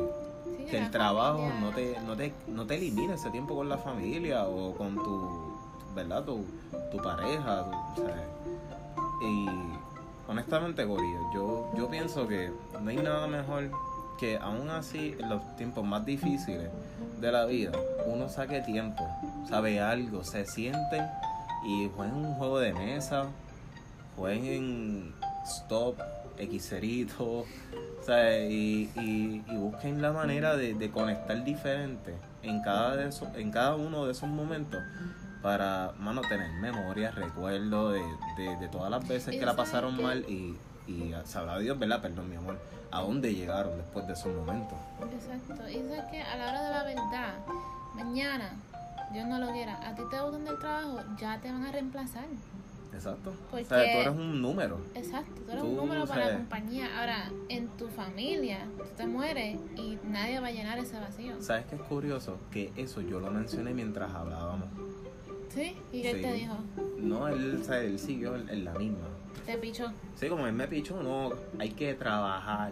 Sí, 0.58 0.66
que 0.66 0.78
la 0.80 0.86
el 0.86 0.92
trabajo 0.92 1.40
familia- 1.50 1.60
no 1.62 1.72
te, 1.72 2.00
no 2.02 2.16
te, 2.16 2.34
no 2.48 2.66
te 2.66 2.76
elimine 2.78 3.14
ese 3.16 3.30
tiempo 3.30 3.56
con 3.56 3.68
la 3.70 3.78
familia 3.78 4.46
o 4.48 4.74
con 4.76 4.96
tu, 4.96 5.54
¿verdad? 5.96 6.24
Tu, 6.24 6.46
tu 6.92 6.98
pareja, 6.98 7.66
tu- 7.96 8.02
¿sabes? 8.02 8.24
Y 9.22 9.48
honestamente, 10.28 10.86
Gorillo, 10.86 11.20
yo, 11.34 11.72
yo 11.76 11.90
pienso 11.90 12.28
que 12.28 12.52
no 12.82 12.90
hay 12.90 12.98
nada 12.98 13.28
mejor 13.28 13.70
que 14.20 14.38
aún 14.38 14.70
así 14.70 15.16
en 15.20 15.30
los 15.30 15.56
tiempos 15.56 15.86
más 15.86 16.06
difíciles 16.06 16.70
de 17.20 17.32
la 17.32 17.46
vida, 17.46 17.72
uno 18.06 18.28
saque 18.30 18.62
tiempo, 18.62 19.08
sabe 19.48 19.80
algo, 19.80 20.24
se 20.24 20.46
sienten 20.46 21.06
y 21.66 21.90
jueguen 21.96 22.16
un 22.26 22.34
juego 22.36 22.60
de 22.60 22.74
mesa, 22.74 23.26
jueguen 24.16 25.14
stop, 25.46 25.98
Xerito, 26.60 27.46
y, 28.50 28.90
y, 28.96 29.44
y 29.48 29.58
busquen 29.58 30.02
la 30.02 30.12
manera 30.12 30.56
de, 30.56 30.74
de 30.74 30.90
conectar 30.90 31.44
diferente 31.44 32.16
en 32.42 32.62
cada, 32.62 32.96
de 32.96 33.10
esos, 33.10 33.28
en 33.36 33.52
cada 33.52 33.76
uno 33.76 34.06
de 34.06 34.14
esos 34.14 34.30
momentos 34.30 34.82
para, 35.42 35.94
mano, 36.00 36.22
tener 36.22 36.52
memorias, 36.60 37.16
recuerdos 37.16 37.94
de, 37.94 38.44
de, 38.44 38.58
de 38.58 38.68
todas 38.70 38.90
las 38.90 39.08
veces 39.08 39.38
que 39.38 39.46
la 39.46 39.56
pasaron 39.56 39.96
que- 39.98 40.04
mal 40.04 40.26
y, 40.28 40.56
y 40.90 41.14
sabrá 41.26 41.60
Dios, 41.60 41.78
¿verdad? 41.78 42.02
Perdón, 42.02 42.30
mi 42.30 42.36
amor, 42.36 42.58
a 42.92 43.02
dónde 43.02 43.34
llegaron 43.34 43.78
después 43.78 44.08
de 44.08 44.14
esos 44.14 44.36
momentos. 44.36 44.78
Exacto. 45.14 45.70
Y 45.70 45.76
sabes 45.88 46.06
que 46.12 46.22
a 46.22 46.36
la 46.38 46.50
hora 46.50 46.64
de 46.64 46.70
la 46.72 46.84
verdad, 46.84 47.34
mañana, 47.96 48.52
Dios 49.14 49.28
no 49.28 49.40
lo 49.40 49.52
quiera, 49.52 49.76
a 49.88 49.96
ti 49.96 50.02
te 50.10 50.20
botan 50.22 50.46
del 50.46 50.58
trabajo, 50.60 51.00
ya 51.20 51.40
te 51.40 51.52
van 51.52 51.66
a 51.66 51.72
reemplazar. 51.72 52.26
Exacto. 52.94 53.34
Porque- 53.52 53.66
O 53.66 53.70
sea, 53.70 53.78
tú 53.84 54.00
eres 54.00 54.08
un 54.16 54.42
número. 54.42 54.80
Exacto, 54.96 55.42
tú 55.46 55.52
eres 55.52 55.62
Tú, 55.62 55.68
un 55.70 55.76
número 55.76 56.06
para 56.08 56.20
la 56.22 56.26
sabes. 56.26 56.38
compañía. 56.40 57.00
Ahora, 57.00 57.32
en 57.48 57.68
tu 57.78 57.88
familia, 57.88 58.66
tú 58.78 58.84
te 58.98 59.06
mueres 59.06 59.60
y 59.76 59.98
nadie 60.06 60.40
va 60.40 60.48
a 60.48 60.52
llenar 60.52 60.80
ese 60.80 61.00
vacío. 61.00 61.40
¿Sabes 61.40 61.66
qué 61.68 61.76
es 61.76 61.82
curioso? 61.84 62.38
Que 62.52 62.74
eso 62.78 63.02
yo 63.02 63.20
lo 63.20 63.30
mencioné 63.30 63.74
mientras 63.76 64.12
hablábamos. 64.14 64.68
¿Sí? 65.54 65.76
¿Y 65.92 66.02
qué 66.02 66.16
Sí. 66.16 66.22
te 66.22 66.34
dijo? 66.34 66.56
No, 66.98 67.28
él, 67.28 67.60
o 67.62 67.64
sea, 67.64 67.80
él 67.80 67.98
siguió 68.00 68.36
en, 68.36 68.50
en 68.50 68.66
la 68.66 68.74
misma. 68.74 69.08
Te 69.46 69.58
pichó. 69.58 69.92
Sí, 70.16 70.28
como 70.30 70.46
él 70.48 70.54
me 70.54 70.68
pichó, 70.68 71.02
no, 71.02 71.32
hay 71.60 71.72
que 71.72 71.94
trabajar. 71.96 72.72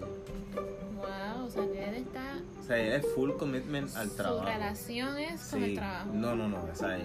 Wow, 0.95 1.45
o 1.45 1.49
sea 1.49 1.63
que 1.65 1.83
él 1.89 1.95
está. 1.95 2.39
O 2.59 2.63
sea, 2.63 2.77
él 2.77 2.93
es 2.93 3.05
full 3.13 3.31
commitment 3.33 3.95
al 3.95 4.09
Su 4.09 4.15
trabajo. 4.15 4.45
relación 4.45 5.17
es 5.17 5.41
con 5.49 5.63
el 5.63 5.75
trabajo. 5.75 6.09
no, 6.13 6.35
no, 6.35 6.47
no, 6.47 6.57
o 6.71 6.75
sea, 6.75 6.99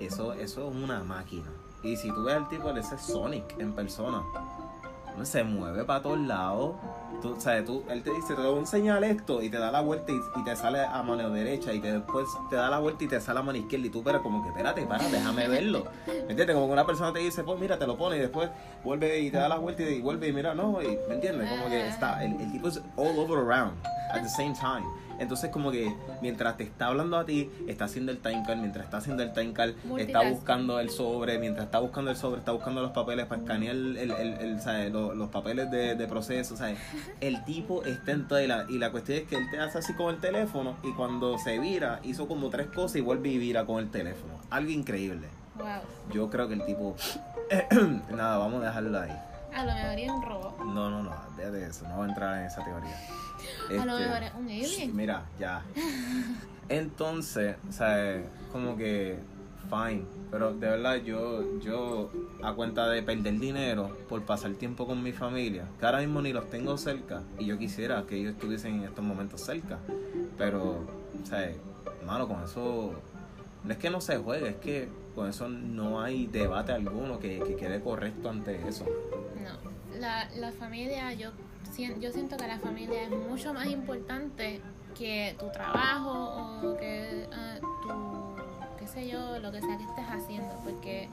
eso, 0.00 0.32
eso 0.32 0.68
es 0.70 0.74
una 0.76 1.02
máquina. 1.02 1.46
Y 1.82 1.96
si 1.96 2.08
tú 2.08 2.24
ves 2.24 2.34
al 2.36 2.48
tipo, 2.48 2.70
él 2.70 2.78
es 2.78 2.88
Sonic 3.00 3.58
en 3.58 3.72
persona. 3.72 4.22
Se 5.22 5.42
mueve 5.42 5.84
para 5.84 6.02
todos 6.02 6.18
lados. 6.20 6.76
Tú, 7.22 7.32
o 7.32 7.40
sea, 7.40 7.64
tú, 7.64 7.82
él 7.88 8.02
te 8.02 8.12
dice, 8.12 8.34
te 8.34 8.42
voy 8.42 8.56
a 8.56 8.58
enseñar 8.58 9.02
esto 9.02 9.42
y 9.42 9.48
te 9.48 9.58
da 9.58 9.70
la 9.70 9.80
vuelta 9.80 10.12
y, 10.12 10.44
te 10.44 10.54
sale 10.54 10.80
a 10.84 11.02
mano 11.02 11.30
derecha 11.30 11.72
y 11.72 11.80
te, 11.80 11.92
después 11.92 12.26
te 12.50 12.56
da 12.56 12.68
la 12.68 12.78
vuelta 12.78 13.04
y 13.04 13.08
te 13.08 13.20
sale 13.20 13.40
a 13.40 13.42
mano 13.42 13.58
izquierda 13.58 13.86
y 13.86 13.90
tú, 13.90 14.02
pero 14.02 14.22
como 14.22 14.42
que 14.42 14.50
espérate, 14.50 14.82
para, 14.86 15.08
déjame 15.08 15.48
verlo. 15.48 15.86
¿Me 16.06 16.30
entiendes? 16.30 16.54
Como 16.54 16.66
una 16.66 16.84
persona 16.84 17.12
te 17.12 17.20
dice, 17.20 17.42
pues 17.42 17.58
mira, 17.58 17.78
te 17.78 17.86
lo 17.86 17.96
pone 17.96 18.16
y 18.16 18.20
después 18.20 18.50
vuelve 18.84 19.18
y 19.20 19.30
te 19.30 19.38
da 19.38 19.48
la 19.48 19.56
vuelta 19.56 19.82
y 19.82 20.00
vuelve 20.00 20.28
y 20.28 20.32
mira, 20.32 20.54
no, 20.54 20.82
y, 20.82 20.98
¿me 21.08 21.14
entiendes? 21.14 21.48
Como 21.48 21.68
que 21.68 21.88
está, 21.88 22.22
el, 22.22 22.38
el 22.40 22.52
tipo 22.52 22.68
es 22.68 22.80
all 22.96 23.18
over 23.18 23.38
around 23.38 23.72
at 24.12 24.22
the 24.22 24.28
same 24.28 24.54
time. 24.54 24.86
Entonces 25.18 25.50
como 25.50 25.70
que 25.70 25.94
mientras 26.22 26.56
te 26.56 26.64
está 26.64 26.86
hablando 26.86 27.16
a 27.16 27.24
ti, 27.24 27.50
está 27.66 27.86
haciendo 27.86 28.12
el 28.12 28.18
time 28.18 28.42
card, 28.46 28.58
mientras 28.58 28.84
está 28.84 28.98
haciendo 28.98 29.22
el 29.22 29.32
time 29.32 29.52
card, 29.52 29.70
está 29.98 30.20
buscando 30.34 30.80
el 30.80 30.90
sobre, 30.90 31.38
mientras 31.38 31.66
está 31.66 31.78
buscando 31.78 32.10
el 32.10 32.16
sobre, 32.16 32.38
está 32.40 32.52
buscando 32.52 32.82
los 32.82 32.92
papeles 32.92 33.26
para 33.26 33.40
escanear 33.42 33.74
el, 33.74 33.96
el, 33.96 34.10
el- 34.10 34.34
el, 34.34 34.60
¿sabes? 34.60 34.92
Los, 34.92 35.16
los 35.16 35.28
papeles 35.30 35.70
de, 35.70 35.94
de 35.94 36.06
proceso, 36.06 36.56
¿sabes? 36.56 36.78
El 37.20 37.44
tipo 37.44 37.84
está 37.84 38.12
en 38.12 38.28
toda 38.28 38.42
y 38.42 38.46
la, 38.46 38.66
y 38.68 38.78
la 38.78 38.90
cuestión 38.90 39.18
es 39.18 39.24
que 39.24 39.36
él 39.36 39.46
te 39.50 39.58
hace 39.58 39.78
así 39.78 39.94
con 39.94 40.14
el 40.14 40.20
teléfono 40.20 40.76
y 40.82 40.92
cuando 40.92 41.38
se 41.38 41.58
vira, 41.58 42.00
hizo 42.04 42.28
como 42.28 42.50
tres 42.50 42.66
cosas 42.68 42.96
y 42.96 43.00
vuelve 43.00 43.28
y 43.30 43.38
vira 43.38 43.64
con 43.64 43.78
el 43.78 43.90
teléfono. 43.90 44.34
Algo 44.50 44.70
increíble. 44.70 45.28
Wow. 45.56 45.66
Yo 46.12 46.28
creo 46.30 46.48
que 46.48 46.54
el 46.54 46.64
tipo... 46.66 46.94
Nada, 48.10 48.38
vamos 48.38 48.62
a 48.62 48.66
dejarlo 48.66 49.00
ahí. 49.00 49.12
A 49.56 49.64
lo 49.64 49.72
mejor 49.72 49.98
es 49.98 50.10
un 50.10 50.22
robot. 50.22 50.58
No, 50.58 50.90
no, 50.90 51.02
no, 51.02 51.12
de 51.36 51.66
eso, 51.66 51.88
no 51.88 51.96
voy 51.96 52.06
a 52.06 52.08
entrar 52.10 52.38
en 52.40 52.46
esa 52.46 52.62
teoría. 52.62 52.94
A 53.80 53.86
lo 53.86 53.96
Este, 53.96 54.06
mejor 54.06 54.22
es 54.22 54.34
un 54.34 54.44
alien. 54.44 54.96
Mira, 54.96 55.24
ya. 55.40 55.62
Entonces, 56.68 57.56
o 57.66 57.72
sea, 57.72 58.22
como 58.52 58.76
que, 58.76 59.18
fine. 59.70 60.04
Pero 60.30 60.52
de 60.52 60.68
verdad, 60.68 60.96
yo, 60.96 61.58
yo, 61.60 62.10
a 62.42 62.52
cuenta 62.52 62.86
de 62.88 63.02
perder 63.02 63.38
dinero 63.38 63.96
por 64.10 64.22
pasar 64.26 64.52
tiempo 64.52 64.86
con 64.86 65.02
mi 65.02 65.12
familia, 65.12 65.64
que 65.80 65.86
ahora 65.86 66.00
mismo 66.00 66.20
ni 66.20 66.34
los 66.34 66.50
tengo 66.50 66.76
cerca, 66.76 67.22
y 67.38 67.46
yo 67.46 67.56
quisiera 67.56 68.04
que 68.06 68.16
ellos 68.16 68.34
estuviesen 68.34 68.74
en 68.76 68.84
estos 68.84 69.04
momentos 69.04 69.40
cerca. 69.40 69.78
Pero, 70.36 70.84
o 71.22 71.26
sea, 71.26 71.50
mano, 72.04 72.28
con 72.28 72.44
eso, 72.44 72.92
no 73.64 73.72
es 73.72 73.78
que 73.78 73.88
no 73.88 74.02
se 74.02 74.18
juegue, 74.18 74.50
es 74.50 74.56
que 74.56 74.88
con 75.14 75.28
eso 75.30 75.48
no 75.48 76.02
hay 76.02 76.26
debate 76.26 76.72
alguno 76.72 77.18
que, 77.18 77.38
que 77.40 77.56
quede 77.56 77.80
correcto 77.80 78.28
ante 78.28 78.68
eso. 78.68 78.84
No. 79.42 79.98
La, 79.98 80.28
la 80.36 80.52
familia, 80.52 81.12
yo, 81.12 81.30
yo 82.00 82.12
siento 82.12 82.36
que 82.36 82.46
la 82.46 82.58
familia 82.58 83.04
es 83.04 83.10
mucho 83.10 83.54
más 83.54 83.66
importante 83.66 84.60
que 84.96 85.36
tu 85.38 85.50
trabajo 85.50 86.60
o 86.62 86.76
que 86.76 87.26
ah, 87.32 87.58
tu, 87.82 88.78
qué 88.78 88.86
sé 88.86 89.08
yo, 89.08 89.38
lo 89.38 89.52
que 89.52 89.60
sea 89.60 89.76
que 89.76 89.84
estés 89.84 90.04
haciendo, 90.08 90.54
porque 90.64 91.08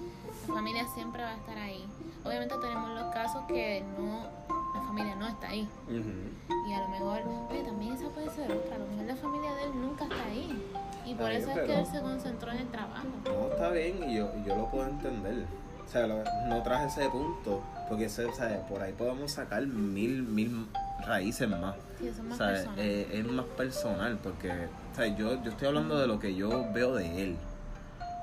la 0.47 0.53
familia 0.53 0.85
siempre 0.93 1.23
va 1.23 1.31
a 1.31 1.35
estar 1.35 1.57
ahí. 1.57 1.85
Obviamente 2.23 2.55
tenemos 2.61 2.89
los 2.91 3.13
casos 3.13 3.43
que 3.47 3.83
no, 3.97 4.27
la 4.73 4.81
familia 4.81 5.15
no 5.15 5.27
está 5.27 5.49
ahí. 5.49 5.67
Y 5.89 6.73
a 6.73 6.79
lo 6.79 6.87
mejor, 6.89 7.21
oye, 7.49 7.63
también 7.63 7.93
esa 7.93 8.07
puede 8.09 8.29
ser 8.29 8.51
otra. 8.51 8.75
A 8.75 8.79
lo 8.79 8.87
mejor 8.87 9.05
la 9.05 9.15
familia 9.15 9.53
de 9.55 9.63
él 9.63 9.71
nunca 9.75 10.05
está 10.05 10.25
ahí. 10.25 10.63
Y 11.05 11.15
por 11.15 11.25
Ay, 11.25 11.37
eso 11.37 11.51
es 11.51 11.59
que 11.59 11.79
él 11.79 11.85
se 11.85 12.01
concentró 12.01 12.51
en 12.51 12.59
el 12.59 12.67
trabajo. 12.69 13.07
No, 13.25 13.53
está 13.53 13.69
bien 13.69 14.09
y 14.09 14.15
yo, 14.15 14.31
y 14.37 14.47
yo 14.47 14.55
lo 14.55 14.69
puedo 14.69 14.87
entender. 14.87 15.45
O 15.87 15.91
sea, 15.91 16.07
lo- 16.07 16.23
no 16.47 16.63
traje 16.63 16.87
ese 16.87 17.09
punto, 17.09 17.61
porque 17.89 18.05
ese, 18.05 18.27
por 18.69 18.81
ahí 18.81 18.93
podemos 18.93 19.31
sacar 19.31 19.65
mil, 19.67 20.23
mil 20.23 20.67
raíces 21.05 21.47
más. 21.49 21.75
Sí, 21.99 22.07
eso 22.07 22.21
es 22.21 22.27
más 22.27 22.37
eh, 22.77 23.07
es 23.11 23.25
más 23.31 23.45
personal, 23.57 24.17
porque 24.23 24.51
sea, 24.95 25.07
yo, 25.07 25.41
yo 25.43 25.51
estoy 25.51 25.67
hablando 25.67 25.99
de 25.99 26.07
lo 26.07 26.19
que 26.19 26.33
yo 26.35 26.65
veo 26.73 26.95
de 26.95 27.23
él. 27.23 27.37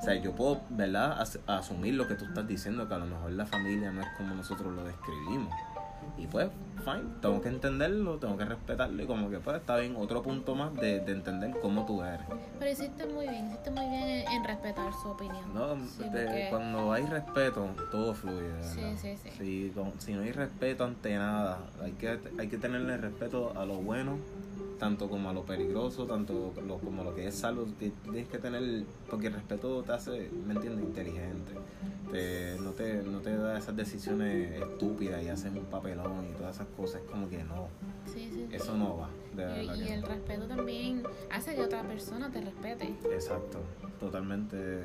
O 0.00 0.02
sea, 0.04 0.14
yo 0.14 0.32
puedo, 0.34 0.62
¿verdad?, 0.70 1.20
As- 1.20 1.38
asumir 1.46 1.94
lo 1.94 2.08
que 2.08 2.14
tú 2.14 2.24
estás 2.24 2.46
diciendo, 2.48 2.88
que 2.88 2.94
a 2.94 2.98
lo 2.98 3.04
mejor 3.06 3.32
la 3.32 3.44
familia 3.44 3.90
no 3.92 4.00
es 4.00 4.08
como 4.16 4.34
nosotros 4.34 4.72
lo 4.72 4.82
describimos. 4.84 5.52
Y 6.18 6.26
pues, 6.26 6.48
fine, 6.84 7.02
tengo 7.22 7.40
que 7.40 7.48
entenderlo, 7.48 8.18
tengo 8.18 8.36
que 8.36 8.44
respetarlo 8.44 9.02
y 9.02 9.06
como 9.06 9.30
que 9.30 9.38
pues 9.38 9.56
está 9.56 9.76
bien, 9.78 9.96
otro 9.96 10.22
punto 10.22 10.54
más 10.54 10.74
de, 10.74 11.00
de 11.00 11.12
entender 11.12 11.52
cómo 11.62 11.86
tú 11.86 12.02
eres. 12.02 12.20
Pero 12.58 12.70
hiciste 12.70 13.06
muy 13.06 13.26
bien, 13.28 13.46
hiciste 13.46 13.70
muy 13.70 13.88
bien 13.88 14.02
en, 14.02 14.28
en 14.32 14.44
respetar 14.44 14.92
su 15.02 15.08
opinión. 15.08 15.54
No, 15.54 15.76
Sí, 15.76 16.04
de- 16.04 16.08
porque- 16.24 16.46
cuando 16.50 16.92
hay 16.92 17.06
respeto, 17.06 17.68
todo 17.90 18.12
fluye. 18.14 18.42
de 18.48 18.64
Sí, 18.64 18.80
verdad. 18.82 18.96
sí, 19.00 19.16
sí. 19.22 19.30
Si, 19.38 19.70
con- 19.74 19.92
si 19.98 20.12
no 20.12 20.22
hay 20.22 20.32
respeto 20.32 20.84
ante 20.84 21.16
nada, 21.16 21.58
hay 21.82 21.92
que, 21.92 22.18
hay 22.38 22.48
que 22.48 22.58
tenerle 22.58 22.96
respeto 22.98 23.52
a 23.58 23.64
lo 23.64 23.76
bueno, 23.76 24.18
tanto 24.78 25.08
como 25.08 25.28
a 25.30 25.32
lo 25.32 25.42
peligroso, 25.44 26.06
tanto 26.06 26.52
lo- 26.66 26.78
como 26.78 27.04
lo 27.04 27.14
que 27.14 27.26
es 27.28 27.34
salvo. 27.34 27.64
Ti- 27.78 27.92
Tienes 28.04 28.28
que 28.28 28.38
tener, 28.38 28.84
porque 29.10 29.26
el 29.28 29.34
respeto 29.34 29.82
te 29.82 29.92
hace, 29.92 30.30
¿me 30.46 30.54
entiendes?, 30.54 30.84
inteligente. 30.84 31.52
Te- 32.10 32.56
no, 32.60 32.70
te, 32.72 33.02
no 33.02 33.20
te 33.20 33.36
da 33.36 33.56
esas 33.58 33.76
decisiones 33.76 34.60
estúpidas 34.60 35.22
y 35.22 35.28
haces 35.28 35.52
un 35.54 35.64
papelón 35.66 36.28
y 36.30 36.32
todas 36.36 36.56
esas 36.56 36.66
cosas. 36.76 37.02
Es 37.02 37.10
como 37.10 37.28
que 37.28 37.44
no, 37.44 37.68
Sí, 38.06 38.28
sí, 38.32 38.46
sí. 38.50 38.56
eso 38.56 38.74
no 38.76 38.96
va. 38.96 39.10
De 39.34 39.42
Y, 39.42 39.66
verdad 39.68 39.74
y 39.76 39.88
el 39.88 40.00
no. 40.00 40.06
respeto 40.08 40.46
también 40.48 41.02
hace 41.30 41.54
que 41.54 41.60
otra 41.62 41.82
persona 41.82 42.30
te 42.32 42.40
respete. 42.40 42.94
Exacto, 43.12 43.60
totalmente, 44.00 44.82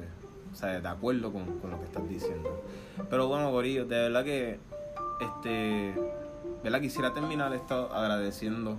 o 0.52 0.56
sea, 0.56 0.80
de 0.80 0.88
acuerdo 0.88 1.32
con, 1.34 1.60
con 1.60 1.72
lo 1.72 1.80
que 1.80 1.86
estás 1.86 2.08
diciendo. 2.08 2.64
Pero 3.10 3.28
bueno, 3.28 3.50
Corillo, 3.52 3.86
de 3.86 3.96
verdad 3.98 4.24
que, 4.24 4.60
este, 5.20 5.94
¿verdad? 6.64 6.80
Quisiera 6.82 7.12
terminar 7.14 7.54
esto 7.54 7.92
agradeciendo, 7.92 8.78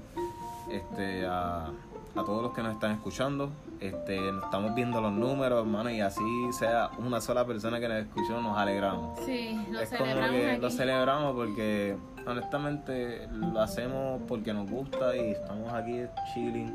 este, 0.70 1.26
a, 1.26 1.66
a 1.66 2.24
todos 2.24 2.42
los 2.42 2.52
que 2.52 2.62
nos 2.62 2.72
están 2.74 2.92
escuchando. 2.92 3.50
Este, 3.80 4.30
estamos 4.30 4.74
viendo 4.74 5.00
los 5.00 5.12
números, 5.12 5.60
hermano, 5.66 5.90
y 5.90 6.00
así 6.00 6.22
sea 6.52 6.90
una 6.98 7.20
sola 7.20 7.46
persona 7.46 7.78
que 7.78 7.88
nos 7.88 7.98
escuchó, 7.98 8.40
nos 8.40 8.56
alegramos. 8.56 9.18
Sí, 9.24 9.60
lo 9.70 9.80
es 9.80 9.90
como 9.90 10.04
celebramos 10.06 10.30
que 10.40 10.50
aquí. 10.50 10.60
lo 10.62 10.70
celebramos 10.70 11.34
porque 11.34 11.96
honestamente 12.26 13.28
lo 13.30 13.60
hacemos 13.60 14.22
porque 14.26 14.54
nos 14.54 14.70
gusta 14.70 15.14
y 15.16 15.30
estamos 15.32 15.72
aquí 15.72 16.02
chilling. 16.34 16.72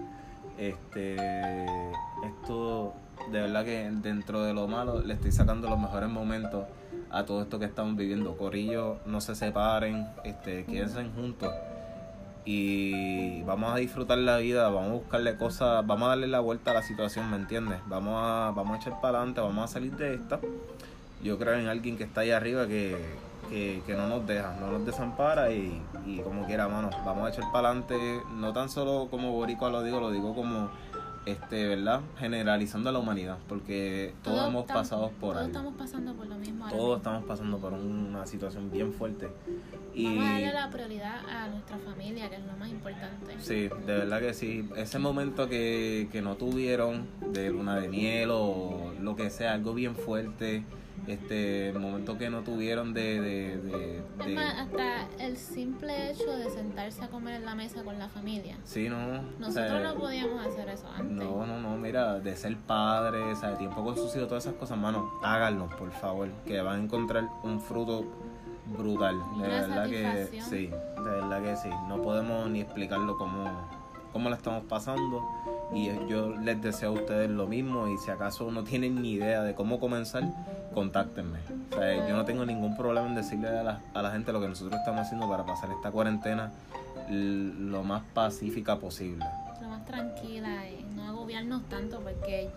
Este, 0.58 1.16
esto 2.24 2.94
de 3.32 3.42
verdad 3.42 3.66
que 3.66 3.90
dentro 3.92 4.44
de 4.44 4.54
lo 4.54 4.68
malo 4.68 5.02
le 5.02 5.14
estoy 5.16 5.32
sacando 5.32 5.70
los 5.70 5.80
mejores 5.80 6.10
momentos 6.10 6.66
a 7.10 7.26
todo 7.26 7.42
esto 7.42 7.58
que 7.58 7.66
estamos 7.66 7.96
viviendo. 7.96 8.38
Corillo, 8.38 8.98
no 9.08 9.22
se 9.22 9.34
separen, 9.34 10.08
este, 10.24 10.66
quédense 10.66 11.04
juntos 11.16 11.52
y 12.46 13.44
vamos 13.44 13.74
a 13.74 13.78
disfrutar 13.78 14.18
la 14.18 14.38
vida, 14.38 14.70
vamos 14.70 14.90
a 14.90 14.94
buscarle 14.94 15.38
cosas, 15.38 15.86
vamos 15.86 16.08
a 16.08 16.10
darle 16.10 16.28
la 16.28 16.40
vuelta 16.40 16.72
a 16.72 16.74
la 16.76 16.84
situación, 16.84 17.30
¿me 17.30 17.38
entiendes? 17.38 17.80
Vamos 17.88 18.16
a, 18.18 18.52
vamos 18.56 18.78
a 18.78 18.82
echar 18.82 19.00
para 19.02 19.20
adelante, 19.20 19.42
vamos 19.42 19.70
a 19.70 19.74
salir 19.74 19.96
de 19.96 20.16
esta. 20.16 20.40
Yo 21.24 21.38
creo 21.38 21.54
en 21.54 21.68
alguien 21.68 21.98
que 21.98 22.04
está 22.04 22.22
ahí 22.22 22.32
arriba 22.32 22.68
que, 22.68 22.98
que, 23.50 23.84
que 23.86 23.94
no 23.94 24.08
nos 24.08 24.26
deja, 24.26 24.56
no 24.60 24.72
nos 24.72 24.86
desampara 24.86 25.52
y, 25.52 25.82
y 26.08 26.20
como 26.20 26.48
quiera, 26.48 26.68
mano, 26.68 26.90
vamos 27.06 27.28
a 27.28 27.30
echar 27.30 27.52
para 27.52 27.70
adelante, 27.70 27.96
no 28.34 28.54
tan 28.54 28.70
solo 28.70 29.08
como 29.12 29.32
boricua 29.32 29.70
lo 29.70 29.84
digo, 29.84 30.00
lo 30.00 30.10
digo 30.10 30.34
como, 30.34 30.72
este, 31.26 31.68
¿verdad? 31.68 32.02
Generalizando 32.18 32.90
a 32.90 32.94
la 32.94 33.00
humanidad, 33.00 33.38
porque 33.48 34.14
todos, 34.24 34.48
hemos 34.48 34.66
pasado 34.66 35.12
por 35.20 35.36
todos 35.36 35.48
estamos 35.48 35.74
pasando 35.76 36.14
por 36.14 36.26
lo 36.28 36.36
mismo. 36.36 36.66
ahora 36.66 36.76
Todos 36.78 36.88
mismo. 36.88 36.98
estamos 36.98 37.24
pasando 37.26 37.58
por 37.60 37.74
una 37.74 38.26
situación 38.26 38.72
bien 38.72 38.94
fuerte. 38.94 39.30
Y 39.94 40.06
Vamos 40.06 40.26
a 40.26 40.32
darle 40.32 40.54
la 40.54 40.70
prioridad 40.70 41.30
a 41.30 41.48
nuestra 41.50 41.78
familia, 41.78 42.30
que 42.30 42.36
es 42.38 42.46
lo 42.46 42.54
más 42.58 42.70
importante. 42.70 43.36
Sí, 43.40 43.70
de 43.86 43.94
verdad 43.98 44.20
que 44.20 44.34
sí. 44.34 44.68
Ese 44.76 45.00
momento 45.00 45.48
que, 45.48 46.10
que 46.12 46.22
no 46.22 46.36
tuvieron 46.36 47.08
de 47.32 47.50
luna 47.50 47.76
de 47.80 47.90
miel 47.90 48.30
o 48.32 48.94
lo 49.00 49.16
que 49.16 49.30
sea, 49.30 49.54
algo 49.54 49.74
bien 49.74 49.96
fuerte, 49.96 50.64
este 51.08 51.74
momento 51.74 52.18
que 52.18 52.30
no 52.30 52.42
tuvieron 52.42 52.94
de... 52.94 53.20
de, 53.22 53.58
de- 53.58 53.98
Es 54.20 54.26
de- 54.28 54.36
más, 54.36 54.56
hasta 54.60 55.08
el 55.20 55.36
simple 55.38 56.12
hecho 56.12 56.32
de 56.38 56.50
sentarse 56.50 57.04
a 57.04 57.08
comer 57.10 57.36
en 57.36 57.46
la 57.46 57.56
mesa 57.56 57.84
con 57.84 57.98
la 58.00 58.08
familia. 58.10 58.58
sí, 58.64 58.88
no. 58.90 58.98
o 58.98 59.22
Nosotros 59.40 59.54
sea, 59.54 59.80
no 59.80 59.96
podíamos 59.96 60.46
hacer 60.46 60.70
eso 60.70 60.88
antes. 60.96 61.12
No, 61.18 61.46
no, 61.46 61.60
no, 61.60 61.78
mira, 61.78 62.20
de 62.20 62.36
ser 62.36 62.56
padre, 62.58 63.22
o 63.24 63.36
sea, 63.36 63.52
de 63.52 63.58
tiempo 63.58 63.84
con 63.84 63.96
sus 63.96 64.16
hijos, 64.16 64.28
todas 64.28 64.46
esas 64.46 64.56
cosas, 64.58 64.78
mano, 64.78 65.12
háganlo, 65.24 65.68
por 65.78 65.92
favor, 65.92 66.30
que 66.46 66.62
van 66.62 66.80
a 66.82 66.84
encontrar 66.84 67.28
un 67.44 67.60
fruto 67.60 68.06
brutal. 68.78 69.18
De 69.18 69.24
una 69.38 69.48
verdad 69.48 69.90
que 69.90 70.42
sí, 70.50 70.68
de 70.68 71.10
verdad 71.10 71.42
que 71.44 71.56
sí. 71.58 71.70
No 71.88 72.02
podemos 72.02 72.50
ni 72.50 72.62
explicarlo 72.62 73.18
cómo, 73.18 73.46
cómo 74.12 74.30
la 74.30 74.36
estamos 74.36 74.64
pasando. 74.66 75.24
Y 75.74 75.90
yo 76.08 76.36
les 76.38 76.62
deseo 76.62 76.90
a 76.90 76.94
ustedes 76.94 77.30
lo 77.30 77.48
mismo. 77.48 77.88
Y 77.88 77.98
si 77.98 78.12
acaso 78.12 78.52
no 78.52 78.64
tienen 78.64 79.02
ni 79.02 79.14
idea 79.14 79.44
de 79.44 79.56
cómo 79.56 79.80
comenzar, 79.80 80.24
contáctenme. 80.74 81.40
O 81.72 81.76
sea, 81.76 82.08
yo 82.08 82.16
no 82.16 82.26
tengo 82.26 82.46
ningún 82.46 82.76
problema 82.76 83.08
en 83.08 83.16
decirle 83.16 83.48
a 83.48 83.64
la, 83.64 83.82
a 83.94 84.02
la 84.02 84.12
gente 84.12 84.34
lo 84.34 84.42
que 84.42 84.48
nosotros 84.48 84.80
estamos 84.80 85.02
haciendo 85.02 85.30
para 85.30 85.46
pasar 85.46 85.70
esta 85.72 85.92
cuarentena 85.92 86.52
lo 87.10 87.84
más 87.84 88.04
pacífica 88.14 88.78
posible. 88.78 89.26
Lo 89.62 89.70
más 89.70 89.86
tranquila 89.86 90.68
y 90.70 90.86
no 90.96 91.04
agobiarnos 91.08 91.68
tanto 91.70 92.00
porque 92.00 92.50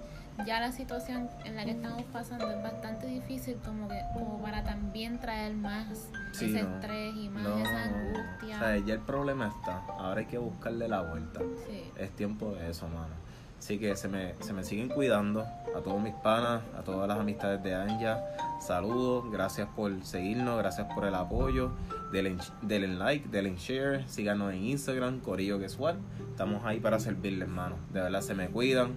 ya 0.47 0.61
la 0.61 0.73
situación 0.73 1.29
en 1.45 1.57
la 1.57 1.65
que 1.65 1.71
estamos 1.73 2.03
pasando 2.13 2.51
es 2.51 2.63
bastante 2.63 3.07
difícil 3.07 3.57
como 3.65 3.89
que 3.89 4.01
como 4.15 4.41
para 4.43 4.65
también 4.65 5.19
traer 5.21 5.55
más 5.55 6.09
Sí, 6.33 6.47
ese 6.47 6.63
no. 6.65 6.75
estrés 6.75 7.15
y 7.17 7.29
más 7.29 7.43
No, 7.45 7.59
esa 7.59 7.83
angustia. 7.85 8.57
O 8.57 8.59
sea, 8.59 8.79
ya 8.79 8.95
el 8.95 9.01
problema 9.01 9.49
está. 9.49 9.83
Ahora 9.99 10.21
hay 10.21 10.27
que 10.27 10.39
buscarle 10.39 10.89
la 10.89 11.03
vuelta. 11.03 11.41
Sí. 11.69 11.85
Es 11.97 12.11
tiempo 12.11 12.53
de 12.55 12.71
eso, 12.71 12.89
mano. 12.89 13.15
Así 13.59 13.79
que 13.79 13.97
se 13.97 14.09
me, 14.09 14.35
se 14.41 14.53
me 14.53 14.63
siguen 14.65 14.89
cuidando. 14.89 15.43
A 15.75 15.81
todos 15.83 16.03
mis 16.03 16.13
panas, 16.15 16.61
a 16.77 16.83
todas 16.83 17.09
las 17.09 17.19
amistades 17.19 17.63
de 17.63 17.75
Anja. 17.75 18.21
Saludos. 18.61 19.31
Gracias 19.31 19.69
por 19.75 20.05
seguirnos. 20.05 20.59
Gracias 20.59 20.93
por 20.93 21.05
el 21.07 21.15
apoyo. 21.15 21.71
Denle, 22.13 22.37
denle 22.63 22.89
like, 22.89 23.29
denle 23.29 23.57
share. 23.57 24.07
Síganos 24.09 24.53
en 24.53 24.65
Instagram, 24.65 25.21
Corillo 25.21 25.59
que. 25.59 25.67
Estamos 25.67 26.65
ahí 26.65 26.81
para 26.81 26.99
servirles, 26.99 27.49
mano. 27.49 27.77
De 27.93 28.01
verdad 28.01 28.21
se 28.21 28.35
me 28.35 28.49
cuidan. 28.49 28.93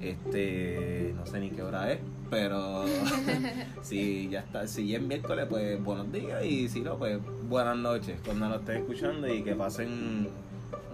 Este, 0.00 1.12
no 1.14 1.26
sé 1.26 1.40
ni 1.40 1.50
qué 1.50 1.62
hora 1.62 1.92
es, 1.92 2.00
pero 2.30 2.84
si 3.82 4.28
ya 4.30 4.40
está, 4.40 4.66
si 4.66 4.88
ya 4.88 4.96
es 4.96 5.02
miércoles, 5.02 5.46
pues 5.48 5.82
buenos 5.82 6.10
días 6.10 6.42
y 6.44 6.68
si 6.68 6.80
no, 6.80 6.96
pues 6.96 7.20
buenas 7.48 7.76
noches 7.76 8.18
cuando 8.24 8.48
lo 8.48 8.56
estén 8.56 8.78
escuchando 8.78 9.28
y 9.28 9.42
que 9.42 9.54
pasen 9.54 10.28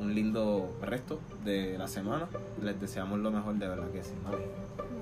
un 0.01 0.15
lindo 0.15 0.77
resto 0.83 1.21
de 1.45 1.79
la 1.79 1.87
semana. 1.87 2.29
Les 2.61 2.81
deseamos 2.81 3.21
lo 3.21 3.31
mejor, 3.31 3.55
de 3.55 3.69
verdad 3.69 3.89
que 3.91 4.03
sí, 4.03 4.13
mami. 4.25 4.45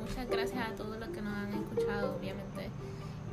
Muchas 0.00 0.28
gracias 0.28 0.68
a 0.68 0.74
todos 0.74 0.98
los 0.98 1.08
que 1.08 1.22
nos 1.22 1.34
han 1.34 1.52
escuchado, 1.54 2.16
obviamente. 2.16 2.70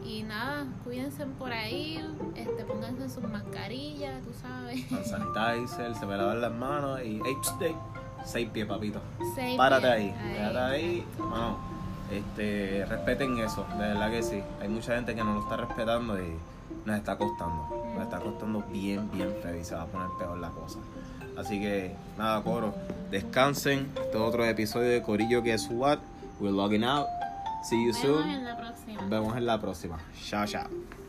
Y 0.06 0.24
nada, 0.24 0.66
cuídense 0.84 1.26
por 1.26 1.52
ahí, 1.52 2.00
este, 2.36 2.64
pónganse 2.66 3.10
sus 3.10 3.24
mascarillas, 3.24 4.24
tú 4.24 4.32
sabes. 4.34 4.92
Hand 4.92 5.06
sanitizer, 5.06 5.94
se 5.96 6.06
me 6.06 6.18
lavan 6.18 6.42
las 6.42 6.54
manos 6.54 7.02
y 7.04 7.20
hey, 7.24 7.34
seis 8.26 8.50
pies, 8.52 8.66
papito. 8.66 9.00
Seis 9.36 9.58
Párate 9.58 9.82
pies. 9.88 9.94
ahí, 9.94 10.38
párate 10.38 10.76
ahí, 10.76 11.06
mano. 11.18 11.58
Este, 12.12 12.86
respeten 12.88 13.38
eso, 13.40 13.66
de 13.74 13.88
verdad 13.88 14.12
que 14.12 14.22
sí. 14.24 14.42
Hay 14.62 14.68
mucha 14.68 14.96
gente 14.96 15.16
que 15.16 15.24
no 15.24 15.34
lo 15.34 15.40
está 15.42 15.58
respetando 15.58 16.18
y 16.22 16.34
nos 16.86 16.98
está 16.98 17.18
costando. 17.18 17.68
Nos 17.96 18.04
está 18.04 18.20
costando 18.20 18.64
bien, 18.72 19.10
bien 19.12 19.34
feo 19.42 19.56
y 19.56 19.64
se 19.64 19.76
va 19.76 19.84
a 19.84 19.86
poner 19.86 20.08
peor 20.20 20.38
la 20.38 20.50
cosa. 20.50 20.80
Así 21.38 21.60
que, 21.62 21.96
nada, 22.18 22.42
coro. 22.44 22.74
Descansen. 23.10 23.90
Este 23.96 24.10
es 24.18 24.22
otro 24.24 24.44
episodio 24.46 24.90
de 24.90 25.02
Corillo 25.02 25.42
que 25.42 25.54
es 25.54 25.68
What. 25.72 26.00
We're 26.40 26.54
logging 26.56 26.84
out. 26.84 27.08
See 27.64 27.78
you 27.86 27.94
vemos 27.94 28.02
soon. 28.02 28.30
en 28.30 28.44
la 28.44 28.58
próxima. 28.58 29.02
Nos 29.02 29.10
vemos 29.10 29.38
en 29.38 29.46
la 29.46 29.62
próxima. 29.62 30.00
Chao, 30.28 30.46
chao. 30.46 31.01